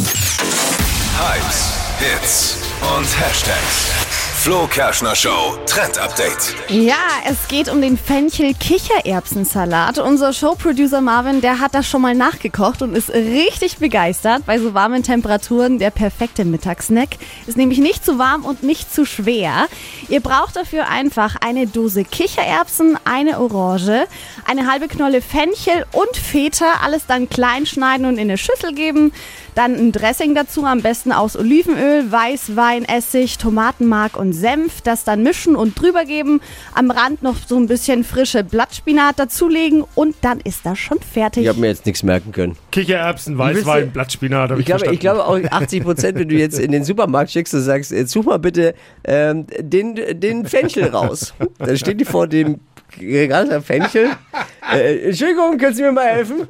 Hypes, 1.17 1.73
Hits 1.99 2.57
und 2.81 3.05
Hashtags. 3.19 4.08
Flo 4.41 4.67
Kerschner 4.67 5.17
Show 5.17 5.57
Trend 5.65 5.97
Update. 5.97 6.55
Ja, 6.69 6.95
es 7.29 7.49
geht 7.49 7.67
um 7.67 7.81
den 7.81 7.97
Fenchel-Kichererbsensalat. 7.97 9.99
Unser 9.99 10.31
Showproducer 10.31 11.01
Marvin, 11.01 11.41
der 11.41 11.59
hat 11.59 11.75
das 11.75 11.89
schon 11.89 12.01
mal 12.01 12.15
nachgekocht 12.15 12.81
und 12.81 12.95
ist 12.95 13.09
richtig 13.09 13.79
begeistert. 13.79 14.45
Bei 14.45 14.57
so 14.57 14.73
warmen 14.73 15.03
Temperaturen 15.03 15.77
der 15.77 15.91
perfekte 15.91 16.45
Mittagssnack. 16.45 17.09
Ist 17.47 17.57
nämlich 17.57 17.79
nicht 17.79 18.05
zu 18.05 18.17
warm 18.17 18.45
und 18.45 18.63
nicht 18.63 18.93
zu 18.93 19.05
schwer. 19.05 19.67
Ihr 20.07 20.21
braucht 20.21 20.55
dafür 20.55 20.87
einfach 20.87 21.35
eine 21.41 21.67
Dose 21.67 22.05
Kichererbsen, 22.05 22.97
eine 23.03 23.41
Orange, 23.41 24.07
eine 24.45 24.71
halbe 24.71 24.87
Knolle 24.87 25.21
Fenchel 25.21 25.85
und 25.91 26.15
Feta. 26.15 26.75
Alles 26.81 27.05
dann 27.07 27.27
klein 27.27 27.65
schneiden 27.65 28.05
und 28.05 28.13
in 28.13 28.21
eine 28.21 28.37
Schüssel 28.37 28.73
geben. 28.73 29.11
Dann 29.59 29.75
ein 29.75 29.91
Dressing 29.91 30.35
dazu, 30.35 30.63
am 30.63 30.81
besten 30.81 31.11
aus 31.11 31.35
Olivenöl, 31.35 32.09
Weißwein, 32.09 32.85
Essig, 32.85 33.39
Tomatenmark 33.39 34.15
und 34.15 34.31
Senf. 34.31 34.79
Das 34.79 35.03
dann 35.03 35.21
mischen 35.21 35.57
und 35.57 35.77
drüber 35.77 36.05
geben. 36.05 36.39
Am 36.73 36.89
Rand 36.89 37.23
noch 37.23 37.35
so 37.45 37.57
ein 37.57 37.67
bisschen 37.67 38.05
frische 38.05 38.45
Blattspinat 38.45 39.19
dazulegen 39.19 39.83
und 39.95 40.15
dann 40.21 40.39
ist 40.39 40.65
das 40.65 40.79
schon 40.79 41.01
fertig. 41.01 41.43
Ich 41.43 41.49
habe 41.49 41.59
mir 41.59 41.67
jetzt 41.67 41.85
nichts 41.85 42.03
merken 42.03 42.31
können. 42.31 42.55
Kichererbsen, 42.71 43.37
Weißwein, 43.37 43.91
Blattspinat, 43.91 44.51
habe 44.51 44.61
Ich 44.61 44.69
ich, 44.69 44.75
glaube, 44.77 44.93
ich 44.93 44.99
glaube 45.01 45.25
auch 45.25 45.37
80 45.37 45.83
Prozent, 45.83 46.17
wenn 46.17 46.29
du 46.29 46.35
jetzt 46.35 46.57
in 46.57 46.71
den 46.71 46.85
Supermarkt 46.85 47.31
schickst 47.31 47.53
und 47.53 47.59
sagst, 47.59 47.91
jetzt 47.91 48.11
such 48.11 48.23
mal 48.23 48.39
bitte 48.39 48.75
ähm, 49.03 49.45
den, 49.59 49.99
den 50.21 50.45
Fenchel 50.45 50.85
raus. 50.85 51.33
Dann 51.57 51.77
steht 51.77 51.99
die 51.99 52.05
vor 52.05 52.27
dem 52.27 52.61
Regal 52.99 53.47
der 53.47 53.61
Fenchel. 53.61 54.09
Äh, 54.71 55.07
Entschuldigung, 55.07 55.57
können 55.57 55.73
Sie 55.73 55.81
mir 55.81 55.91
mal 55.91 56.05
helfen? 56.05 56.47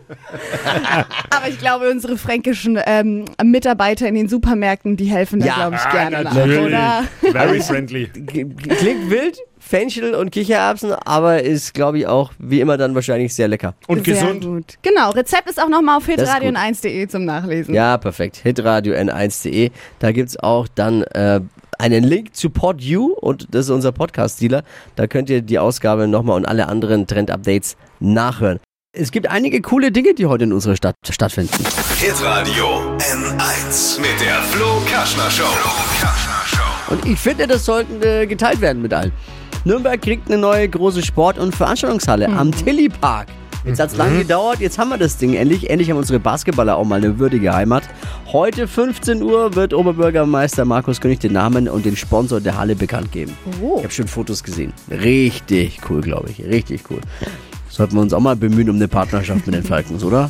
Aber 1.30 1.48
ich 1.48 1.58
glaube, 1.58 1.90
unsere 1.90 2.18
fränkischen 2.18 2.78
ähm, 2.86 3.24
Mitarbeiter 3.42 4.08
in 4.10 4.16
den 4.16 4.28
Supermärkten, 4.28 4.98
die 4.98 5.06
helfen 5.06 5.40
da, 5.40 5.46
Ja, 5.46 5.56
glaube 5.56 5.76
ich, 5.78 5.82
Ah, 5.82 5.92
gerne 5.92 6.24
nach, 6.26 6.34
natürlich. 6.34 6.60
oder? 6.66 7.04
Very 7.32 7.62
friendly. 7.62 8.08
G- 8.14 8.44
Klingt 8.46 9.10
wild, 9.10 9.38
Fenchel 9.60 10.16
und 10.16 10.32
Kichererbsen, 10.32 10.92
aber 10.92 11.44
ist, 11.44 11.74
glaube 11.74 12.00
ich, 12.00 12.08
auch 12.08 12.34
wie 12.40 12.60
immer 12.60 12.76
dann 12.76 12.94
wahrscheinlich 12.94 13.34
sehr 13.34 13.48
lecker. 13.48 13.76
Und 13.88 14.04
Sehr 14.04 14.16
gesund. 14.16 14.44
gut. 14.44 14.66
Genau, 14.82 15.12
Rezept 15.12 15.50
ist 15.50 15.62
auch 15.62 15.70
nochmal 15.70 15.96
auf 15.96 16.06
hitradio 16.06 16.50
gut. 16.50 16.58
1.de 16.60 17.08
zum 17.08 17.24
Nachlesen. 17.24 17.74
Ja, 17.74 17.98
perfekt. 17.98 18.38
Hitradio 18.44 18.96
n1.de. 18.96 19.72
Da 20.00 20.12
gibt's 20.12 20.38
auch 20.38 20.68
dann 20.76 21.04
äh, 21.04 21.40
einen 21.80 22.04
Link 22.04 22.36
zu 22.36 22.50
PodU 22.50 23.14
und 23.14 23.48
das 23.52 23.66
ist 23.66 23.72
unser 23.72 23.92
Podcast-Dealer. 23.92 24.64
Da 24.96 25.08
könnt 25.08 25.30
ihr 25.30 25.42
die 25.42 25.58
Ausgabe 25.58 26.08
nochmal 26.08 26.36
und 26.36 26.46
alle 26.46 26.68
anderen 26.68 27.08
Trend-Updates 27.08 27.78
nachhören. 28.00 28.60
Es 28.92 29.12
gibt 29.12 29.30
einige 29.30 29.62
coole 29.62 29.92
Dinge, 29.92 30.14
die 30.14 30.26
heute 30.26 30.44
in 30.44 30.54
unserer 30.54 30.76
Stadt 30.76 30.96
stattfinden. 31.10 31.64
Hitradio 31.98 32.98
N1 32.98 34.02
mit 34.02 34.20
der 34.20 34.42
Flo 34.42 34.82
Kerschner 34.88 35.30
Show. 35.32 35.44
Flo 35.46 35.72
Kerschner 36.00 36.42
Show. 36.46 36.94
Und 36.94 37.06
ich 37.06 37.20
finde, 37.20 37.48
das 37.48 37.66
sollten 37.66 38.02
äh, 38.02 38.26
geteilt 38.28 38.62
werden 38.62 38.82
mit 38.82 38.94
allen. 38.94 39.12
Nürnberg 39.64 40.02
kriegt 40.02 40.28
eine 40.28 40.38
neue 40.38 40.68
große 40.68 41.04
Sport- 41.04 41.38
und 41.38 41.56
Veranstaltungshalle 41.56 42.28
am 42.30 42.52
Tilly 42.52 42.90
Park. 42.90 43.28
Jetzt 43.66 43.80
hat's 43.80 43.98
lange 43.98 44.20
gedauert, 44.20 44.60
jetzt 44.60 44.80
haben 44.80 44.90
wir 44.90 44.98
das 44.98 45.18
Ding 45.18 45.34
endlich. 45.34 45.70
Endlich 45.70 45.90
haben 45.92 45.98
unsere 45.98 46.20
Basketballer 46.20 46.78
auch 46.78 46.86
mal 46.86 46.96
eine 46.96 47.20
würdige 47.20 47.54
Heimat. 47.54 47.84
Heute 48.32 48.68
15 48.68 49.24
Uhr 49.24 49.56
wird 49.56 49.74
Oberbürgermeister 49.74 50.64
Markus 50.64 51.02
König 51.02 51.20
den 51.20 51.34
Namen 51.34 51.68
und 51.68 51.84
den 51.86 51.96
Sponsor 51.96 52.40
der 52.40 52.58
Halle 52.58 52.76
bekannt 52.76 53.12
geben. 53.12 53.36
Oh. 53.60 53.78
Ich 53.80 53.84
habe 53.86 53.94
schon 53.94 54.08
Fotos 54.08 54.44
gesehen. 54.44 54.72
Richtig 54.92 55.80
cool, 55.90 56.02
glaube 56.02 56.30
ich. 56.30 56.40
Richtig 56.46 56.82
cool. 56.92 57.00
Sollten 57.70 57.96
wir 57.96 58.02
uns 58.02 58.14
auch 58.14 58.20
mal 58.20 58.36
bemühen 58.36 58.70
um 58.70 58.76
eine 58.76 58.88
Partnerschaft 58.88 59.48
mit 59.48 59.56
den 59.56 59.64
Falkens, 59.64 60.04
oder? 60.04 60.30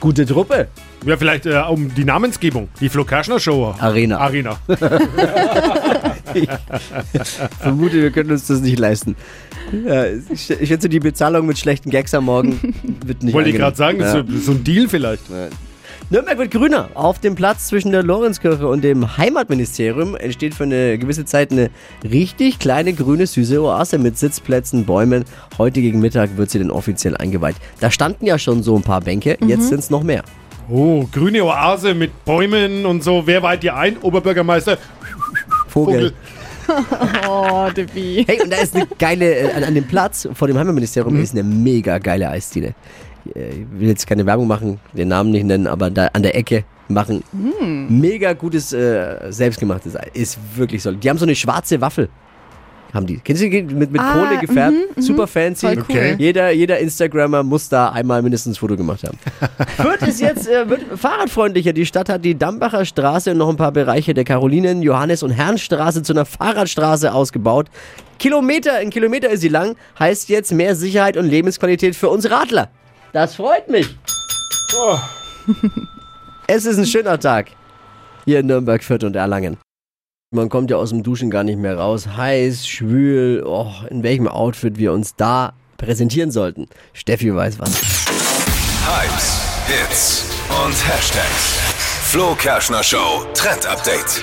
Gute 0.00 0.24
Truppe. 0.24 0.68
Ja, 1.04 1.16
vielleicht 1.18 1.44
äh, 1.44 1.58
um 1.68 1.94
die 1.94 2.04
Namensgebung. 2.04 2.68
Die 2.80 2.88
Flo 2.88 3.04
Kerschner 3.04 3.38
Show. 3.38 3.74
Arena. 3.78 4.18
Arena. 4.18 4.58
Vermute, 7.60 8.02
wir 8.02 8.10
können 8.10 8.30
uns 8.30 8.46
das 8.46 8.60
nicht 8.60 8.78
leisten. 8.78 9.16
Ja, 9.86 10.06
ich 10.06 10.50
ich 10.50 10.68
schätze, 10.68 10.88
die 10.88 11.00
Bezahlung 11.00 11.46
mit 11.46 11.58
schlechten 11.58 11.90
Gags 11.90 12.14
am 12.14 12.24
Morgen 12.24 12.74
wird 13.04 13.22
nicht 13.22 13.34
Wollte 13.34 13.50
ich 13.50 13.56
angenehm. 13.56 13.60
gerade 13.60 13.76
sagen, 13.76 14.00
Ja. 14.00 14.12
so 14.12 14.22
so 14.38 14.52
ein 14.52 14.64
Deal 14.64 14.88
vielleicht. 14.88 15.24
Nürnberg 16.10 16.38
wird 16.38 16.50
grüner. 16.52 16.88
Auf 16.94 17.18
dem 17.18 17.34
Platz 17.34 17.66
zwischen 17.66 17.92
der 17.92 18.02
Lorenzkirche 18.02 18.66
und 18.66 18.82
dem 18.82 19.18
Heimatministerium 19.18 20.16
entsteht 20.16 20.54
für 20.54 20.62
eine 20.62 20.96
gewisse 20.96 21.26
Zeit 21.26 21.52
eine 21.52 21.68
richtig 22.02 22.58
kleine 22.58 22.94
grüne 22.94 23.26
süße 23.26 23.60
Oase 23.62 23.98
mit 23.98 24.16
Sitzplätzen, 24.16 24.86
Bäumen. 24.86 25.26
Heute 25.58 25.82
gegen 25.82 26.00
Mittag 26.00 26.38
wird 26.38 26.48
sie 26.48 26.60
dann 26.60 26.70
offiziell 26.70 27.14
eingeweiht. 27.14 27.56
Da 27.80 27.90
standen 27.90 28.24
ja 28.24 28.38
schon 28.38 28.62
so 28.62 28.74
ein 28.74 28.82
paar 28.82 29.02
Bänke, 29.02 29.36
jetzt 29.46 29.68
sind 29.68 29.80
es 29.80 29.90
noch 29.90 30.02
mehr. 30.02 30.22
Oh, 30.70 31.06
grüne 31.12 31.44
Oase 31.44 31.92
mit 31.92 32.24
Bäumen 32.24 32.86
und 32.86 33.04
so. 33.04 33.26
Wer 33.26 33.42
weiht 33.42 33.62
ihr 33.64 33.76
ein? 33.76 33.98
Oberbürgermeister 33.98 34.78
Vogel. 35.68 35.94
Vogel. 35.94 36.12
Oh, 37.26 37.68
Debbie. 37.74 38.26
Hey, 38.28 38.42
und 38.42 38.52
da 38.52 38.58
ist 38.58 38.76
eine 38.76 38.86
geile, 38.98 39.34
äh, 39.34 39.52
an, 39.52 39.64
an 39.64 39.74
dem 39.74 39.84
Platz 39.84 40.28
vor 40.34 40.48
dem 40.48 40.58
Heimatministerium 40.58 41.18
ist 41.18 41.32
eine 41.32 41.42
mega 41.42 41.96
geile 41.96 42.28
Eisdiele. 42.28 42.74
Äh, 43.34 43.50
Ich 43.50 43.66
will 43.80 43.88
jetzt 43.88 44.06
keine 44.06 44.24
Werbung 44.26 44.46
machen, 44.46 44.78
den 44.92 45.08
Namen 45.08 45.30
nicht 45.30 45.44
nennen, 45.44 45.66
aber 45.66 45.90
da 45.90 46.08
an 46.12 46.22
der 46.22 46.36
Ecke 46.36 46.64
machen 46.88 47.22
mega 47.88 48.32
gutes, 48.32 48.72
äh, 48.72 49.30
selbstgemachtes 49.30 49.94
Eis. 49.96 50.08
Ist 50.14 50.38
wirklich 50.56 50.82
so. 50.82 50.90
Die 50.92 51.08
haben 51.10 51.18
so 51.18 51.26
eine 51.26 51.34
schwarze 51.34 51.80
Waffel. 51.80 52.08
haben 52.94 53.04
die. 53.06 53.18
Kennst 53.22 53.42
du 53.42 53.50
die 53.50 53.62
mit, 53.62 53.92
mit 53.92 54.00
Ah, 54.00 54.14
Kohle 54.14 54.40
gefärbt? 54.40 54.74
mhm, 54.74 54.96
mhm. 54.96 55.02
Super 55.02 55.26
fancy. 55.26 55.66
Cool. 55.66 55.78
Okay. 55.86 56.14
Jeder, 56.18 56.50
jeder 56.52 56.78
Instagrammer 56.78 57.42
muss 57.42 57.68
da 57.68 57.90
einmal 57.90 58.22
mindestens 58.22 58.56
ein 58.56 58.60
Foto 58.60 58.76
gemacht 58.78 59.02
haben. 59.04 59.18
Fürth 59.76 60.08
ist 60.08 60.22
jetzt 60.22 60.48
äh, 60.48 60.66
wird 60.70 60.80
fahrradfreundlicher. 60.98 61.74
Die 61.74 61.84
Stadt 61.84 62.08
hat 62.08 62.24
die 62.24 62.34
Dambacher 62.38 62.86
Straße 62.86 63.32
und 63.32 63.36
noch 63.36 63.50
ein 63.50 63.56
paar 63.58 63.72
Bereiche 63.72 64.14
der 64.14 64.24
Karolinen, 64.24 64.80
Johannes 64.80 65.22
und 65.22 65.32
Herrnstraße 65.32 66.02
zu 66.02 66.14
einer 66.14 66.24
Fahrradstraße 66.24 67.12
ausgebaut. 67.12 67.66
Kilometer, 68.18 68.76
ein 68.76 68.88
Kilometer 68.88 69.28
ist 69.28 69.42
sie 69.42 69.48
lang, 69.48 69.76
heißt 69.98 70.30
jetzt 70.30 70.52
mehr 70.52 70.74
Sicherheit 70.74 71.18
und 71.18 71.26
Lebensqualität 71.28 71.94
für 71.94 72.08
uns 72.08 72.30
Radler. 72.30 72.70
Das 73.12 73.34
freut 73.36 73.68
mich. 73.68 73.88
Es 76.50 76.64
ist 76.64 76.78
ein 76.78 76.86
schöner 76.86 77.20
Tag 77.20 77.50
hier 78.24 78.40
in 78.40 78.46
Nürnberg, 78.46 78.82
Fürth 78.82 79.04
und 79.04 79.16
Erlangen. 79.16 79.58
Man 80.30 80.48
kommt 80.50 80.70
ja 80.70 80.76
aus 80.76 80.90
dem 80.90 81.02
Duschen 81.02 81.30
gar 81.30 81.44
nicht 81.44 81.58
mehr 81.58 81.78
raus. 81.78 82.06
Heiß, 82.16 82.66
schwül, 82.66 83.42
oh, 83.46 83.72
in 83.88 84.02
welchem 84.02 84.28
Outfit 84.28 84.78
wir 84.78 84.92
uns 84.92 85.14
da 85.16 85.54
präsentieren 85.78 86.30
sollten. 86.30 86.68
Steffi 86.92 87.34
weiß 87.34 87.58
was. 87.58 87.70
Hypes, 88.86 89.40
Hits 89.66 90.24
und 90.48 90.74
Hashtags. 90.88 91.77
Flo 92.10 92.34
Kerschner 92.34 92.82
Show 92.82 93.26
Trend 93.34 93.66
Update. 93.66 94.22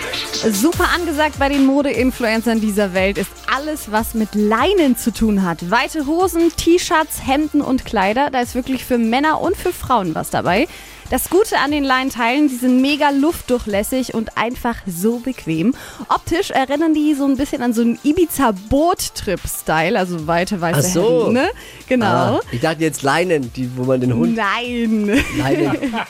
Super 0.52 0.90
angesagt 0.90 1.38
bei 1.38 1.50
den 1.50 1.68
Mode-Influencern 1.68 2.60
dieser 2.60 2.96
Welt 2.96 3.20
ist 3.20 3.30
alles, 3.56 3.92
was 3.92 4.16
mit 4.16 4.34
Leinen 4.34 4.98
zu 4.98 5.14
tun 5.14 5.44
hat. 5.44 5.70
Weite 5.70 6.08
Hosen, 6.08 6.52
T-Shirts, 6.56 7.28
Hemden 7.28 7.62
und 7.62 7.86
Kleider. 7.86 8.32
Da 8.32 8.42
ist 8.42 8.56
wirklich 8.56 8.84
für 8.86 8.98
Männer 8.98 9.40
und 9.40 9.56
für 9.56 9.72
Frauen 9.72 10.16
was 10.16 10.32
dabei. 10.32 10.68
Das 11.12 11.30
Gute 11.30 11.60
an 11.60 11.70
den 11.72 11.84
Leinenteilen, 11.84 12.48
die 12.48 12.56
sind 12.56 12.82
mega 12.82 13.12
luftdurchlässig 13.12 14.16
und 14.16 14.38
einfach 14.38 14.78
so 14.88 15.20
bequem. 15.20 15.76
Optisch 16.10 16.50
erinnern 16.50 16.96
die 16.96 17.14
so 17.14 17.26
ein 17.26 17.38
bisschen 17.38 17.62
an 17.62 17.74
so 17.74 17.82
einen 17.82 18.00
Ibiza-Boot-Trip-Style, 18.04 20.00
also 20.00 20.26
weite 20.26 20.60
weiße 20.60 20.80
Ach 20.80 20.84
so. 20.84 21.20
Hemden. 21.28 21.34
Ne? 21.34 21.50
Genau. 21.88 22.06
Ah, 22.08 22.40
ich 22.52 22.60
dachte 22.62 22.82
jetzt 22.82 23.04
Leinen, 23.04 23.54
die, 23.54 23.70
wo 23.78 23.84
man 23.84 24.02
den 24.02 24.16
Hund. 24.16 24.36
Nein. 24.36 25.22
Leinen. 25.38 25.94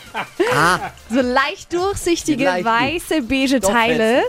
Ah, 0.54 0.80
So 1.10 1.20
leicht 1.22 1.74
durchsichtige, 1.74 2.46
weiße, 2.46 3.24
beige 3.24 3.58
Stoffwetzen. 3.58 3.74
Teile. 3.98 4.22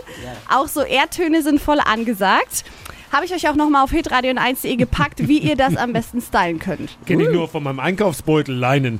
Auch 0.49 0.67
so 0.67 0.81
Erdtöne 0.81 1.41
sind 1.43 1.61
voll 1.61 1.79
angesagt. 1.79 2.65
Habe 3.11 3.25
ich 3.25 3.33
euch 3.33 3.47
auch 3.47 3.55
nochmal 3.55 3.83
auf 3.85 3.91
hitradio 3.91 4.31
1.de 4.31 4.75
gepackt, 4.75 5.27
wie 5.29 5.37
ihr 5.37 5.55
das 5.55 5.77
am 5.77 5.93
besten 5.93 6.21
stylen 6.21 6.59
könnt. 6.59 6.97
Kenne 7.05 7.23
ich 7.23 7.29
nur 7.29 7.47
von 7.47 7.63
meinem 7.63 7.79
Einkaufsbeutel, 7.79 8.53
Leinen. 8.53 8.99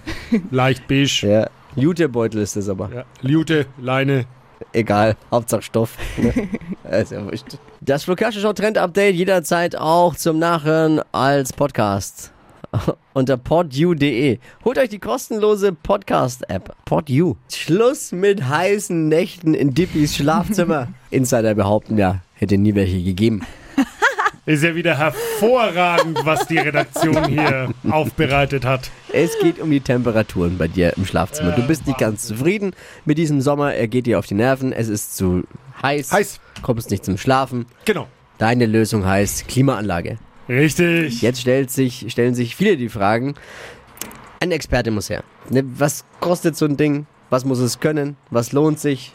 Leicht 0.52 0.88
beige. 0.88 1.28
ja. 1.28 1.48
Jutebeutel 1.78 2.42
ist 2.42 2.56
das 2.56 2.70
aber. 2.70 2.90
Ja. 2.94 3.06
Liute, 3.22 3.68
Leine. 3.78 4.26
Egal, 4.74 5.16
Hauptsache 5.32 5.62
Stoff. 5.62 5.96
Ne? 6.18 6.34
ist 7.02 7.12
ja 7.12 7.24
wurscht. 7.24 7.60
Das 7.82 8.04
Flokasche 8.04 8.40
Show 8.40 8.54
Trend 8.54 8.80
Update 8.80 9.14
jederzeit 9.14 9.76
auch 9.76 10.16
zum 10.16 10.40
Nachhören 10.40 11.02
als 11.12 11.54
Podcast. 11.54 12.32
Unter 13.14 13.38
podu.de. 13.38 14.40
Holt 14.66 14.78
euch 14.80 14.90
die 14.90 14.98
kostenlose 14.98 15.72
Podcast-App. 15.72 16.76
Podu. 16.86 17.38
Schluss 17.54 18.12
mit 18.12 18.44
heißen 18.44 19.08
Nächten 19.08 19.54
in 19.54 19.76
Dippis 19.76 20.16
Schlafzimmer. 20.16 20.88
Insider 21.12 21.54
behaupten 21.54 22.00
ja, 22.00 22.22
hätte 22.34 22.58
nie 22.58 22.74
welche 22.74 23.04
gegeben. 23.04 23.44
Ist 24.48 24.64
ja 24.64 24.74
wieder 24.76 24.98
hervorragend, 24.98 26.20
was 26.24 26.48
die 26.48 26.58
Redaktion 26.58 27.28
hier 27.28 27.70
aufbereitet 27.90 28.64
hat. 28.64 28.90
Es 29.12 29.38
geht 29.42 29.60
um 29.60 29.70
die 29.70 29.82
Temperaturen 29.82 30.58
bei 30.58 30.70
dir 30.70 30.96
im 30.96 31.06
Schlafzimmer. 31.06 31.52
Du 31.52 31.68
bist 31.68 31.86
nicht 31.86 32.00
ganz 32.00 32.26
zufrieden 32.28 32.72
mit 33.04 33.18
diesem 33.18 33.42
Sommer. 33.42 33.74
Er 33.74 33.90
geht 33.90 34.06
dir 34.06 34.18
auf 34.18 34.26
die 34.26 34.36
Nerven. 34.36 34.72
Es 34.72 34.88
ist 34.88 35.18
zu 35.18 35.44
heiß. 35.82 36.14
Heiß. 36.14 36.40
Kommst 36.62 36.92
nicht 36.92 37.04
zum 37.04 37.18
Schlafen. 37.18 37.66
Genau. 37.84 38.08
Deine 38.38 38.68
Lösung 38.68 39.06
heißt 39.06 39.50
Klimaanlage. 39.50 40.18
Richtig. 40.48 41.22
Jetzt 41.22 41.42
stellt 41.42 41.70
sich, 41.70 42.06
stellen 42.10 42.34
sich 42.34 42.56
viele 42.56 42.78
die 42.78 42.88
Fragen. 42.88 43.36
Ein 44.40 44.52
Experte 44.52 44.92
muss 44.92 45.10
her. 45.10 45.26
Ne, 45.50 45.66
Was 45.78 46.06
kostet 46.22 46.56
so 46.56 46.64
ein 46.64 46.78
Ding? 46.78 47.06
Was 47.30 47.44
muss 47.44 47.60
es 47.60 47.82
können? 47.82 48.16
Was 48.30 48.54
lohnt 48.54 48.80
sich? 48.80 49.14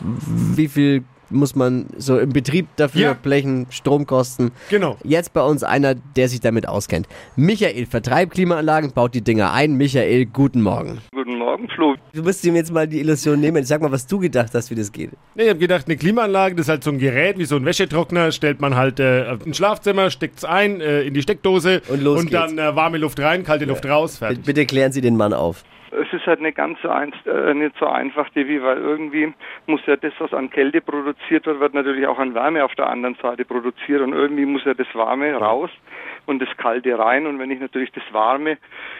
Wie 0.00 0.68
viel 0.68 1.04
muss 1.30 1.54
man 1.54 1.86
so 1.96 2.18
im 2.18 2.30
Betrieb 2.32 2.66
dafür 2.76 3.00
Ja. 3.00 3.12
blechen? 3.14 3.66
Stromkosten? 3.70 4.50
Genau. 4.68 4.96
Jetzt 5.04 5.32
bei 5.32 5.42
uns 5.42 5.62
einer, 5.62 5.94
der 5.94 6.28
sich 6.28 6.40
damit 6.40 6.68
auskennt. 6.68 7.06
Michael 7.36 7.86
vertreibt 7.86 8.32
Klimaanlagen, 8.34 8.92
baut 8.92 9.14
die 9.14 9.22
Dinger 9.22 9.52
ein. 9.52 9.74
Michael, 9.74 10.26
guten 10.26 10.62
Morgen. 10.62 10.98
Guten 11.12 11.38
Morgen, 11.38 11.68
Flo. 11.68 11.94
Du 12.12 12.22
musst 12.22 12.44
ihm 12.44 12.56
jetzt 12.56 12.72
mal 12.72 12.86
die 12.86 13.00
Illusion 13.00 13.40
nehmen. 13.40 13.64
Sag 13.64 13.80
mal, 13.80 13.90
was 13.92 14.06
du 14.06 14.18
gedacht 14.18 14.50
hast, 14.54 14.70
wie 14.70 14.74
das 14.74 14.92
geht. 14.92 15.10
Nee, 15.34 15.44
ich 15.44 15.48
habe 15.50 15.58
gedacht, 15.58 15.86
eine 15.86 15.96
Klimaanlage, 15.96 16.54
das 16.54 16.66
ist 16.66 16.70
halt 16.70 16.84
so 16.84 16.90
ein 16.90 16.98
Gerät 16.98 17.38
wie 17.38 17.44
so 17.44 17.56
ein 17.56 17.64
Wäschetrockner, 17.64 18.32
stellt 18.32 18.60
man 18.60 18.74
halt 18.76 19.00
äh, 19.00 19.26
auf 19.30 19.44
ein 19.46 19.54
Schlafzimmer, 19.54 20.10
steckt's 20.10 20.44
ein 20.44 20.80
äh, 20.80 21.02
in 21.02 21.14
die 21.14 21.22
Steckdose 21.22 21.82
Und 21.88 22.02
los 22.02 22.20
und 22.20 22.32
dann 22.32 22.58
äh, 22.58 22.74
warme 22.76 22.98
Luft 22.98 23.20
rein, 23.20 23.44
kalte 23.44 23.64
Luft 23.64 23.86
raus, 23.86 24.18
fertig. 24.18 24.44
Bitte 24.44 24.66
klären 24.66 24.92
Sie 24.92 25.00
den 25.00 25.16
Mann 25.16 25.32
auf. 25.32 25.64
Es 25.92 26.12
ist 26.12 26.26
halt 26.26 26.40
nicht 26.40 26.56
ganz 26.56 26.78
so, 26.82 26.88
einst, 26.88 27.26
äh, 27.26 27.54
nicht 27.54 27.74
so 27.78 27.86
einfach, 27.86 28.28
Devi, 28.30 28.62
weil 28.62 28.78
irgendwie 28.78 29.32
muss 29.66 29.80
ja 29.86 29.96
das, 29.96 30.12
was 30.18 30.32
an 30.32 30.50
Kälte 30.50 30.80
produziert 30.80 31.46
wird, 31.46 31.60
wird 31.60 31.74
natürlich 31.74 32.06
auch 32.06 32.18
an 32.18 32.34
Wärme 32.34 32.64
auf 32.64 32.74
der 32.74 32.88
anderen 32.88 33.16
Seite 33.20 33.44
produziert 33.44 34.00
und 34.00 34.12
irgendwie 34.12 34.46
muss 34.46 34.64
ja 34.64 34.74
das 34.74 34.86
Warme 34.94 35.34
raus 35.34 35.70
und 36.26 36.40
das 36.40 36.48
Kalte 36.56 36.98
rein 36.98 37.26
und 37.26 37.38
wenn 37.38 37.50
ich 37.50 37.60
natürlich 37.60 37.90
das 37.92 38.04
Warme 38.12 38.58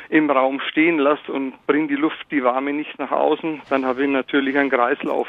im 0.08 0.30
Raum 0.30 0.60
stehen 0.70 0.98
lasse 0.98 1.32
und 1.32 1.54
bringe 1.66 1.88
die 1.88 1.96
Luft, 1.96 2.26
die 2.30 2.42
Warme 2.42 2.72
nicht 2.72 2.98
nach 2.98 3.12
außen, 3.12 3.62
dann 3.70 3.84
habe 3.84 4.02
ich 4.04 4.10
natürlich 4.10 4.56
einen 4.56 4.70
Kreislauf. 4.70 5.28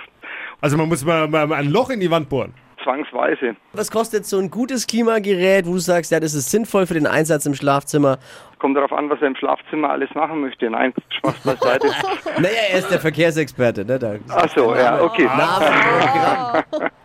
Also 0.61 0.77
man 0.77 0.89
muss 0.89 1.05
mal, 1.05 1.27
mal 1.27 1.51
ein 1.53 1.69
Loch 1.69 1.89
in 1.89 1.99
die 1.99 2.09
Wand 2.09 2.29
bohren. 2.29 2.53
Zwangsweise. 2.83 3.55
Was 3.73 3.91
kostet 3.91 4.25
so 4.25 4.39
ein 4.39 4.49
gutes 4.49 4.87
Klimagerät, 4.87 5.65
wo 5.65 5.73
du 5.73 5.79
sagst, 5.79 6.11
ja, 6.11 6.19
das 6.19 6.33
ist 6.33 6.49
sinnvoll 6.49 6.87
für 6.87 6.93
den 6.93 7.07
Einsatz 7.07 7.45
im 7.45 7.53
Schlafzimmer? 7.53 8.17
Kommt 8.61 8.77
darauf 8.77 8.93
an, 8.93 9.09
was 9.09 9.19
er 9.21 9.27
im 9.29 9.35
Schlafzimmer 9.35 9.89
alles 9.89 10.13
machen 10.13 10.41
möchte. 10.41 10.69
Nein, 10.69 10.93
Spaß 11.17 11.39
beiseite. 11.39 11.87
Naja, 12.37 12.61
er 12.71 12.77
ist 12.77 12.91
der 12.91 12.99
Verkehrsexperte, 12.99 13.83
ne? 13.83 13.97
Da 13.97 14.15
Ach 14.29 14.47
so, 14.55 14.75
ja, 14.75 15.01
okay. 15.01 15.25
Name, 15.25 15.65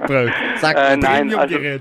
Programm. 0.06 0.32
Sag 0.56 0.76
Äh, 0.76 0.96
nein, 0.98 1.34
also, 1.34 1.56
äh, 1.56 1.80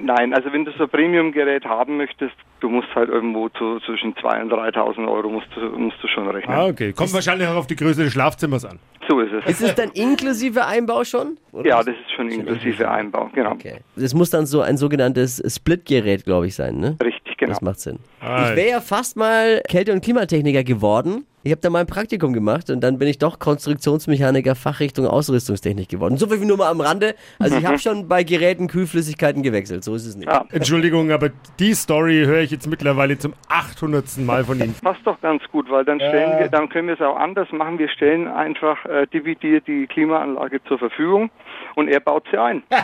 nein, 0.00 0.32
also 0.32 0.52
wenn 0.52 0.64
du 0.64 0.70
so 0.78 0.84
ein 0.84 0.90
Premium-Gerät 0.90 1.64
haben 1.64 1.96
möchtest, 1.96 2.34
du 2.60 2.68
musst 2.68 2.88
halt 2.94 3.08
irgendwo 3.08 3.48
zu, 3.48 3.80
zwischen 3.80 4.14
2.000 4.14 4.42
und 4.42 4.52
3.000 4.52 5.08
Euro 5.10 5.28
musst 5.28 5.48
du, 5.56 5.60
musst 5.76 5.96
du 6.00 6.06
schon 6.06 6.28
rechnen. 6.28 6.56
Ah, 6.56 6.66
okay. 6.66 6.92
Kommt 6.92 7.12
wahrscheinlich 7.12 7.48
auch 7.48 7.56
auf 7.56 7.66
die 7.66 7.76
Größe 7.76 8.04
des 8.04 8.12
Schlafzimmers 8.12 8.64
an. 8.64 8.78
So 9.08 9.20
ist 9.20 9.32
es. 9.32 9.44
Ist 9.46 9.62
es 9.62 9.74
dann 9.74 9.90
inklusive 9.90 10.64
Einbau 10.64 11.02
schon? 11.02 11.36
Oder? 11.52 11.68
ja, 11.68 11.78
das 11.78 11.96
ist 11.96 12.12
schon 12.14 12.28
inklusive 12.28 12.88
Einbau, 12.88 13.28
genau. 13.34 13.52
Okay. 13.52 13.80
Das 13.96 14.14
muss 14.14 14.30
dann 14.30 14.46
so 14.46 14.60
ein 14.60 14.76
sogenanntes 14.76 15.42
Split-Gerät, 15.46 16.24
glaube 16.24 16.46
ich, 16.46 16.54
sein, 16.54 16.78
ne? 16.78 16.96
Richtig, 17.02 17.35
genau. 17.36 17.52
Das 17.52 17.60
macht 17.62 17.80
Sinn. 17.80 17.98
Ah, 18.20 18.50
Ich 18.50 18.56
wäre 18.56 18.68
ja 18.70 18.80
fast 18.80 19.16
mal 19.16 19.62
Kälte- 19.68 19.92
und 19.92 20.02
Klimatechniker 20.02 20.64
geworden. 20.64 21.26
Ich 21.46 21.52
habe 21.52 21.60
da 21.60 21.70
mal 21.70 21.78
ein 21.78 21.86
Praktikum 21.86 22.32
gemacht 22.32 22.70
und 22.70 22.80
dann 22.80 22.98
bin 22.98 23.06
ich 23.06 23.18
doch 23.18 23.38
Konstruktionsmechaniker 23.38 24.56
Fachrichtung 24.56 25.06
Ausrüstungstechnik 25.06 25.88
geworden. 25.88 26.16
So 26.16 26.26
viel 26.26 26.44
nur 26.44 26.56
mal 26.56 26.68
am 26.68 26.80
Rande. 26.80 27.14
Also 27.38 27.56
ich 27.56 27.64
habe 27.64 27.78
schon 27.86 28.08
bei 28.08 28.24
Geräten 28.24 28.66
Kühlflüssigkeiten 28.66 29.44
gewechselt. 29.44 29.84
So 29.84 29.94
ist 29.94 30.06
es 30.06 30.16
nicht. 30.16 30.28
Ja, 30.28 30.44
Entschuldigung, 30.50 31.12
aber 31.12 31.30
die 31.60 31.72
Story 31.74 32.24
höre 32.26 32.40
ich 32.40 32.50
jetzt 32.50 32.66
mittlerweile 32.66 33.16
zum 33.16 33.32
800. 33.48 34.18
Mal 34.18 34.42
von 34.42 34.58
Ihnen. 34.58 34.74
passt 34.82 35.02
doch 35.04 35.20
ganz 35.20 35.40
gut, 35.52 35.70
weil 35.70 35.84
dann 35.84 36.00
stellen 36.00 36.36
wir, 36.40 36.48
dann 36.48 36.68
können 36.68 36.88
wir 36.88 36.94
es 36.94 37.00
auch 37.00 37.16
anders 37.16 37.46
machen. 37.52 37.78
Wir 37.78 37.90
stellen 37.90 38.26
einfach 38.26 38.84
äh, 38.84 39.06
dividiert 39.06 39.68
die 39.68 39.86
Klimaanlage 39.86 40.60
zur 40.64 40.80
Verfügung 40.80 41.30
und 41.76 41.86
er 41.86 42.00
baut 42.00 42.24
sie 42.32 42.38
ein. 42.38 42.64
Jawohl, 42.70 42.82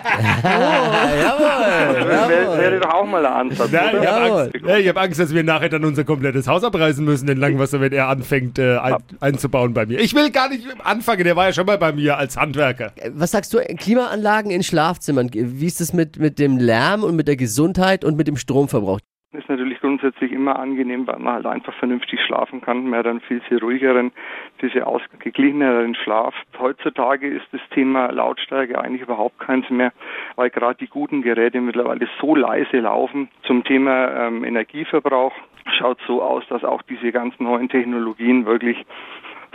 Wäre, 2.28 2.58
wäre 2.58 2.78
doch 2.78 2.94
auch 2.94 3.06
mal 3.06 3.26
ein 3.26 3.32
Ansatz. 3.32 3.72
Nein, 3.72 3.96
oder? 3.96 4.02
ich 4.02 4.08
habe. 4.08 4.42
Angst, 4.42 4.54
ja, 4.64 4.76
ich 4.76 4.88
hab 4.88 4.98
Angst, 4.98 5.18
dass 5.18 5.34
wir 5.34 5.42
nachher 5.42 5.68
dann 5.68 5.84
unser 5.84 6.04
komplettes 6.04 6.46
Haus 6.46 6.62
abreißen 6.62 7.04
müssen, 7.04 7.26
den 7.26 7.38
Langwasser, 7.38 7.80
wenn 7.80 7.92
er 7.92 8.06
anfängt 8.08 8.51
äh, 8.58 8.76
ein, 8.78 8.96
einzubauen 9.20 9.74
bei 9.74 9.86
mir. 9.86 10.00
Ich 10.00 10.14
will 10.14 10.30
gar 10.30 10.48
nicht 10.48 10.66
anfangen, 10.84 11.24
der 11.24 11.36
war 11.36 11.46
ja 11.46 11.52
schon 11.52 11.66
mal 11.66 11.78
bei 11.78 11.92
mir 11.92 12.16
als 12.16 12.36
Handwerker. 12.36 12.92
Was 13.10 13.30
sagst 13.32 13.52
du, 13.54 13.58
Klimaanlagen 13.58 14.50
in 14.50 14.62
Schlafzimmern, 14.62 15.30
wie 15.32 15.66
ist 15.66 15.80
es 15.80 15.92
mit, 15.92 16.18
mit 16.18 16.38
dem 16.38 16.58
Lärm 16.58 17.02
und 17.04 17.16
mit 17.16 17.28
der 17.28 17.36
Gesundheit 17.36 18.04
und 18.04 18.16
mit 18.16 18.28
dem 18.28 18.36
Stromverbrauch? 18.36 19.00
ist 19.32 19.48
natürlich 19.48 19.78
grundsätzlich 20.02 20.32
immer 20.32 20.58
angenehm, 20.58 21.06
weil 21.06 21.18
man 21.18 21.34
halt 21.34 21.46
einfach 21.46 21.72
vernünftig 21.74 22.20
schlafen 22.26 22.60
kann. 22.60 22.92
Hat 22.94 23.06
einen 23.06 23.20
viel, 23.20 23.40
viel 23.42 23.58
ruhigeren, 23.58 24.10
viel, 24.58 24.70
viel 24.70 24.82
ausgeglicheneren 24.82 25.94
Schlaf. 25.94 26.34
Heutzutage 26.58 27.28
ist 27.28 27.46
das 27.52 27.60
Thema 27.70 28.10
Lautstärke 28.10 28.80
eigentlich 28.80 29.02
überhaupt 29.02 29.38
keins 29.38 29.68
mehr, 29.70 29.92
weil 30.36 30.50
gerade 30.50 30.78
die 30.78 30.88
guten 30.88 31.22
Geräte 31.22 31.60
mittlerweile 31.60 32.08
so 32.20 32.34
leise 32.34 32.80
laufen. 32.80 33.28
Zum 33.44 33.62
Thema 33.64 34.26
ähm, 34.26 34.44
Energieverbrauch 34.44 35.32
schaut 35.78 35.98
so 36.06 36.20
aus, 36.20 36.42
dass 36.48 36.64
auch 36.64 36.82
diese 36.82 37.12
ganzen 37.12 37.44
neuen 37.44 37.68
Technologien 37.68 38.44
wirklich 38.44 38.84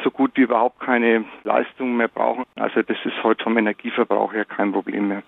so 0.03 0.11
gut 0.11 0.31
wie 0.35 0.41
überhaupt 0.41 0.79
keine 0.79 1.25
Leistung 1.43 1.97
mehr 1.97 2.07
brauchen. 2.07 2.45
Also 2.55 2.81
das 2.83 2.97
ist 3.03 3.23
heute 3.23 3.43
vom 3.43 3.57
Energieverbrauch 3.57 4.31
her 4.31 4.45
kein 4.45 4.71
Problem 4.71 5.09
mehr. 5.09 5.23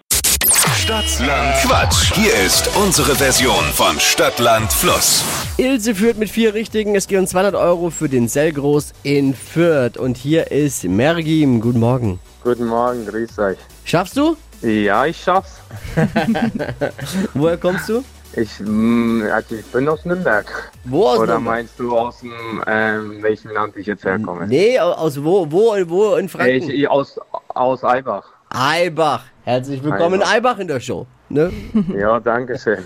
Stadtland 0.84 1.56
Quatsch. 1.62 2.14
Hier 2.16 2.34
ist 2.46 2.70
unsere 2.78 3.14
Version 3.14 3.64
von 3.74 4.00
Stadtland 4.00 4.72
Fluss. 4.72 5.26
Ilse 5.58 5.94
führt 5.94 6.18
mit 6.18 6.30
vier 6.30 6.54
Richtigen. 6.54 6.96
Es 6.96 7.08
gehen 7.08 7.28
200 7.28 7.54
Euro 7.56 7.90
für 7.90 8.08
den 8.08 8.30
Sellgroß 8.30 8.94
in 9.04 9.34
Fürth. 9.34 9.98
Und 9.98 10.16
hier 10.16 10.52
ist 10.52 10.86
Mergim. 10.86 11.60
Guten 11.60 11.82
Morgen. 11.82 12.20
Guten 12.46 12.66
Morgen, 12.68 13.06
grüß 13.06 13.38
euch. 13.40 13.58
Schaffst 13.84 14.16
du? 14.16 14.38
Ja, 14.62 15.06
ich 15.06 15.22
schaff's. 15.22 15.60
Woher 17.34 17.58
kommst 17.58 17.90
du? 17.90 18.02
Ich, 18.38 18.50
mm, 18.62 19.24
also 19.34 19.56
ich 19.56 19.66
bin 19.66 19.88
aus 19.90 20.06
Nürnberg. 20.06 20.72
Wo 20.86 21.08
aus 21.08 21.20
Oder 21.20 21.34
Nürnberg? 21.34 21.56
meinst 21.56 21.74
du 21.78 21.98
aus 21.98 22.20
dem, 22.22 22.64
ähm, 22.68 23.22
welchem 23.22 23.52
Land 23.52 23.76
ich 23.76 23.86
jetzt 23.88 24.06
herkomme? 24.06 24.48
Nee, 24.48 24.80
aus 24.80 25.22
wo, 25.22 25.46
wo, 25.52 25.76
wo 25.90 26.16
in 26.16 26.26
Äh, 26.26 26.30
Franken? 26.30 26.52
ich, 26.56 26.70
ich, 26.70 26.90
aus, 26.90 27.20
aus 27.50 27.84
Eibach. 27.84 28.24
Eibach. 28.50 29.26
Herzlich 29.44 29.84
willkommen 29.84 30.16
in 30.16 30.22
Eibach. 30.22 30.34
Eibach 30.34 30.60
in 30.60 30.68
der 30.68 30.80
Show. 30.80 31.06
Ne? 31.30 31.52
Ja, 31.96 32.20
danke 32.20 32.58
schön. 32.58 32.80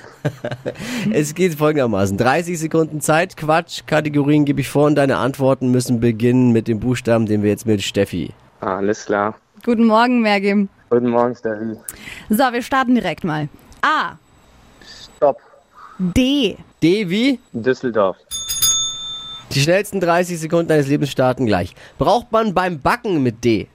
Es 1.13 1.33
geht 1.33 1.55
folgendermaßen. 1.55 2.17
30 2.17 2.59
Sekunden 2.59 2.99
Zeit, 2.99 3.37
Quatsch, 3.37 3.83
Kategorien 3.85 4.43
gebe 4.43 4.59
ich 4.59 4.67
vor 4.67 4.87
und 4.87 4.95
deine 4.95 5.17
Antworten 5.17 5.71
müssen 5.71 6.01
beginnen 6.01 6.51
mit 6.51 6.67
dem 6.67 6.79
Buchstaben, 6.81 7.25
den 7.25 7.43
wir 7.43 7.49
jetzt 7.49 7.65
mit 7.65 7.81
Steffi. 7.81 8.33
Alles 8.59 9.05
klar. 9.05 9.35
Guten 9.63 9.85
Morgen, 9.85 10.21
Mergim. 10.21 10.67
Guten 10.89 11.09
Morgen, 11.09 11.35
Steffi. 11.35 11.77
So, 12.29 12.43
wir 12.51 12.61
starten 12.61 12.95
direkt 12.95 13.23
mal. 13.23 13.47
A. 13.81 14.17
Stopp. 15.15 15.39
D. 15.97 16.57
D 16.81 17.09
wie? 17.09 17.39
Düsseldorf. 17.53 18.17
Die 19.51 19.59
schnellsten 19.61 20.01
30 20.01 20.39
Sekunden 20.39 20.67
deines 20.67 20.87
Lebens 20.87 21.09
starten 21.11 21.45
gleich. 21.45 21.73
Braucht 21.97 22.31
man 22.33 22.53
beim 22.53 22.81
Backen 22.81 23.23
mit 23.23 23.43
D? 23.45 23.67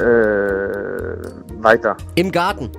Äh, 0.00 1.62
weiter. 1.62 1.96
Im 2.14 2.32
Garten. 2.32 2.70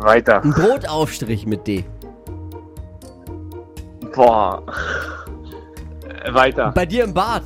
Weiter. 0.00 0.42
Ein 0.42 0.50
Brotaufstrich 0.50 1.46
mit 1.46 1.66
D. 1.66 1.84
Boah. 4.14 4.62
Weiter. 6.30 6.72
Bei 6.72 6.86
dir 6.86 7.04
im 7.04 7.14
Bad. 7.14 7.42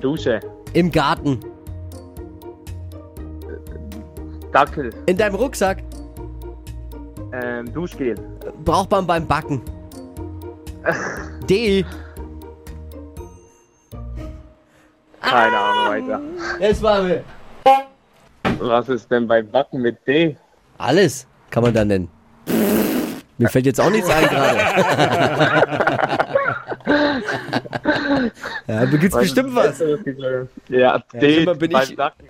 Dusche. 0.00 0.40
Im 0.74 0.90
Garten. 0.90 1.40
Dackel. 4.52 4.90
In 5.06 5.16
deinem 5.16 5.34
Rucksack. 5.34 5.82
Ähm, 7.32 7.72
Duschgel. 7.72 8.14
Braucht 8.64 8.90
man 8.90 9.06
beim 9.06 9.26
Backen. 9.26 9.62
D. 11.48 11.84
Keine 15.30 15.56
Ahnung, 15.58 16.08
weiter. 16.08 16.20
Es 16.60 16.82
war 16.82 17.02
mir. 17.02 17.24
Was 18.60 18.88
ist 18.88 19.10
denn 19.10 19.26
beim 19.28 19.48
Backen 19.50 19.80
mit 19.82 19.96
D? 20.06 20.36
Alles 20.78 21.26
kann 21.50 21.62
man 21.62 21.74
da 21.74 21.84
nennen. 21.84 22.08
Mir 23.36 23.48
fällt 23.48 23.66
jetzt 23.66 23.80
auch 23.80 23.90
nichts 23.90 24.08
ein 24.10 24.26
gerade. 24.28 24.58
ja, 28.66 28.86
da 28.86 28.96
gibt's 28.96 29.16
bestimmt 29.16 29.54
was. 29.54 29.82
Ja, 30.68 30.98
D. 31.14 31.42
immer 31.42 31.54
bin 31.54 31.70
beim 31.70 31.82
ich- 31.84 31.96
Backen. 31.96 32.28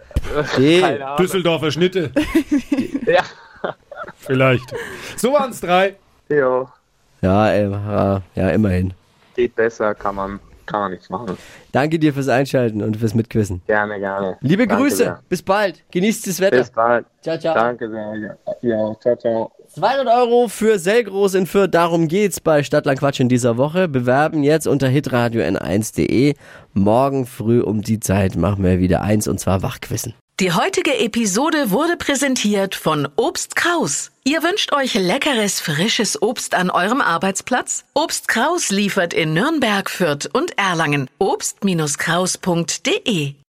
D. 0.56 0.82
Düsseldorfer 1.18 1.70
Schnitte. 1.70 2.10
Ja. 3.06 3.22
Vielleicht. 4.18 4.74
So 5.16 5.32
waren 5.32 5.50
es 5.50 5.60
drei. 5.62 5.96
Jo. 6.28 6.68
Ja, 7.22 7.48
äh, 7.50 7.70
ja, 7.70 8.22
ja, 8.34 8.50
immerhin. 8.50 8.92
Geht 9.34 9.56
besser, 9.56 9.94
kann 9.94 10.14
man, 10.16 10.40
kann 10.68 10.80
man 10.80 10.90
nichts 10.92 11.10
machen. 11.10 11.36
Danke 11.72 11.98
dir 11.98 12.12
fürs 12.12 12.28
Einschalten 12.28 12.82
und 12.82 12.96
fürs 12.96 13.14
Mitquissen. 13.14 13.62
Gerne, 13.66 13.98
gerne. 13.98 14.36
Liebe 14.40 14.66
Danke 14.66 14.82
Grüße, 14.84 14.96
sehr. 14.96 15.22
bis 15.28 15.42
bald. 15.42 15.82
Genießt 15.90 16.26
das 16.26 16.40
Wetter. 16.40 16.58
Bis 16.58 16.70
bald. 16.70 17.06
Ciao, 17.22 17.38
ciao. 17.38 17.54
Danke 17.54 17.90
sehr. 17.90 18.36
Ja, 18.62 18.94
ciao, 19.00 19.16
ciao. 19.16 19.57
200 19.74 20.08
Euro 20.08 20.48
für 20.48 20.78
Sellgroß 20.78 21.34
in 21.34 21.46
Fürth, 21.46 21.72
darum 21.72 22.08
geht's 22.08 22.40
bei 22.40 22.62
Stadtland 22.62 22.98
Quatsch 22.98 23.20
in 23.20 23.28
dieser 23.28 23.56
Woche. 23.56 23.88
Bewerben 23.88 24.42
jetzt 24.42 24.66
unter 24.66 24.88
hitradio 24.88 25.42
n1.de. 25.42 26.34
Morgen 26.72 27.26
früh 27.26 27.60
um 27.60 27.82
die 27.82 28.00
Zeit 28.00 28.36
machen 28.36 28.64
wir 28.64 28.80
wieder 28.80 29.02
eins 29.02 29.28
und 29.28 29.38
zwar 29.38 29.62
Wachquissen. 29.62 30.14
Die 30.40 30.52
heutige 30.52 30.98
Episode 30.98 31.72
wurde 31.72 31.96
präsentiert 31.96 32.76
von 32.76 33.08
Obst 33.16 33.56
Kraus. 33.56 34.12
Ihr 34.24 34.44
wünscht 34.44 34.72
euch 34.72 34.94
leckeres, 34.94 35.58
frisches 35.58 36.22
Obst 36.22 36.54
an 36.54 36.70
eurem 36.70 37.00
Arbeitsplatz? 37.00 37.82
Obst 37.94 38.28
Kraus 38.28 38.70
liefert 38.70 39.12
in 39.12 39.32
Nürnberg, 39.32 39.90
Fürth 39.90 40.30
und 40.32 40.56
Erlangen. 40.56 41.10
Obst-Kraus.de 41.18 43.34